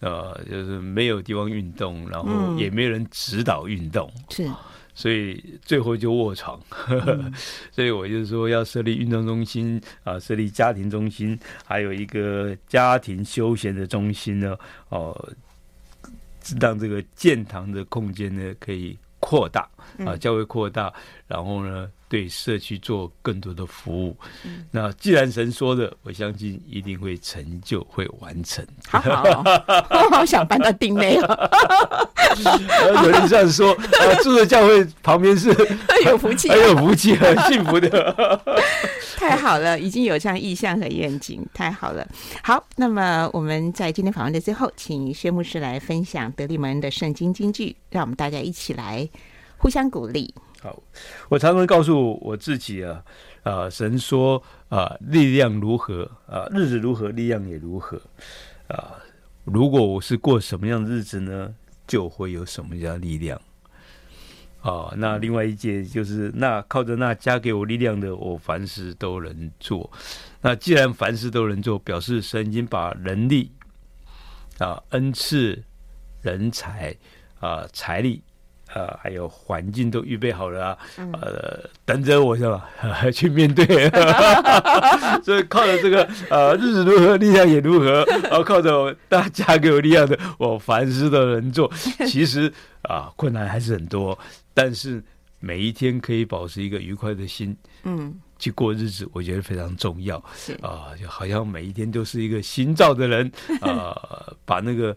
[0.00, 4.50] 呃，就是没有地方运动，然后也没人指导运动，嗯、是，
[4.94, 6.60] 所以最后就卧床。
[6.88, 7.32] 嗯、
[7.72, 14.56] 所以我就说要设立运动中心啊，设立家庭中心，还有一个家庭休闲的中心呢。
[14.90, 15.32] 哦、呃，
[16.60, 18.96] 让这个建堂的空间呢可以
[19.28, 19.68] 扩大
[20.06, 20.90] 啊，教会扩大，
[21.26, 21.90] 然后呢。
[22.10, 28.66] 对社区做更多的服务，嗯、那既然神说的，我相信一定会成就，会完成。
[28.88, 29.42] 好好，
[29.90, 31.50] 我 好想搬到丁内了。
[33.02, 35.52] 有人这样说，啊、住的教会旁边是
[35.86, 38.40] 很有福气，很有福气，很幸福的。
[39.16, 42.06] 太好了，已经有这样意向和愿景，太好了。
[42.42, 49.08] 好，那么我们在今天访问的最后，请薛牧师来分享德利蒙恩的圣经金句，让我们大家一起来
[49.56, 50.34] 互相鼓励。
[50.60, 50.76] 好，
[51.28, 53.02] 我常常告诉我自己啊，
[53.42, 58.00] 啊、呃，神说啊、力量如何啊、日子如何，力量也如何
[58.68, 58.98] 啊、
[59.44, 61.54] 如果我是过什么样的日子呢，
[61.86, 63.40] 就会有什么样的力量。
[64.60, 69.90] 啊，那另外一节就是，那靠着那加给我力量的，我凡事都能做。
[70.40, 73.52] 那既然凡事都能做，表示神已经把能力
[74.58, 75.62] 啊、恩赐、
[76.22, 76.94] 人才
[77.40, 78.22] 啊、财力。
[78.74, 80.78] 啊，还有环境都预备好了啊，
[81.22, 82.68] 呃，等着我是吧？
[83.10, 83.88] 去面对，
[85.24, 88.04] 所以靠着这个呃，日子如何，力量也如何。
[88.24, 91.72] 然后靠着大家给我力量的，我凡事都能做。
[92.06, 92.52] 其实
[92.82, 94.18] 啊，困难还是很多，
[94.58, 95.00] 但是
[95.38, 100.20] 每一天可以保持一个愉快的心，嗯，去过日子，我觉得非常重要。
[100.34, 103.30] 是啊，就好像每一天都是一个新造的人
[103.62, 103.96] 啊，
[104.44, 104.96] 把那个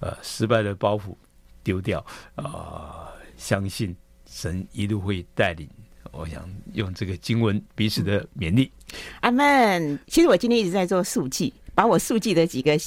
[0.00, 1.14] 呃失败的包袱。
[1.62, 2.00] 丢掉
[2.36, 3.08] 啊、呃！
[3.36, 5.68] 相信神一路会带领。
[6.10, 8.72] 我想用这个经文彼此的勉励。
[9.20, 9.98] 阿门。
[10.06, 12.78] 其实我今天一直在做速记，把我速记的几个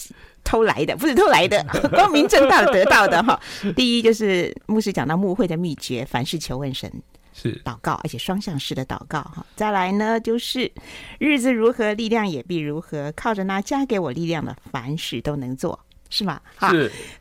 [0.44, 3.40] 偷来的，不是偷来的， 光明正大的得到的哈。
[3.76, 6.92] 第一就是牧师讲到牧会的秘诀，凡事求问神，
[7.34, 9.46] 是祷告，而且双向式的祷告哈。
[9.56, 10.72] 再来呢，就是
[11.20, 13.12] 日子如何，力量也必如何。
[13.16, 15.80] 靠着那加给我力量的，凡事都能做。
[16.10, 16.40] 是吗？
[16.56, 16.72] 哈，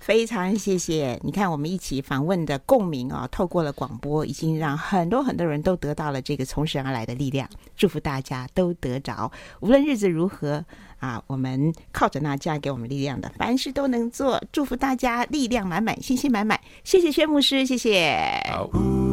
[0.01, 1.19] 非常谢谢。
[1.23, 7.49] 你看，我们一起访问的共鸣啊，透过了广播，已经让很多很多人都得到了这个从神而来的力量。
[7.75, 10.63] 祝福大家都得着，无论日子如何
[11.03, 14.41] 啊，我们靠着那家给我们力量的，凡事都能做。
[14.53, 16.61] 祝福大家力量满满，信心满满。
[16.85, 18.17] 谢谢薛牧师，谢谢。
[18.49, 19.12] 好。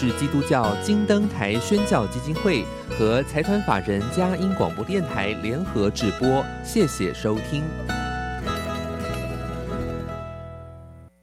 [0.00, 2.64] 是基督教金灯台宣教基金会
[2.96, 7.64] 和财团法人嘉音广播电台联合直播，谢谢收听。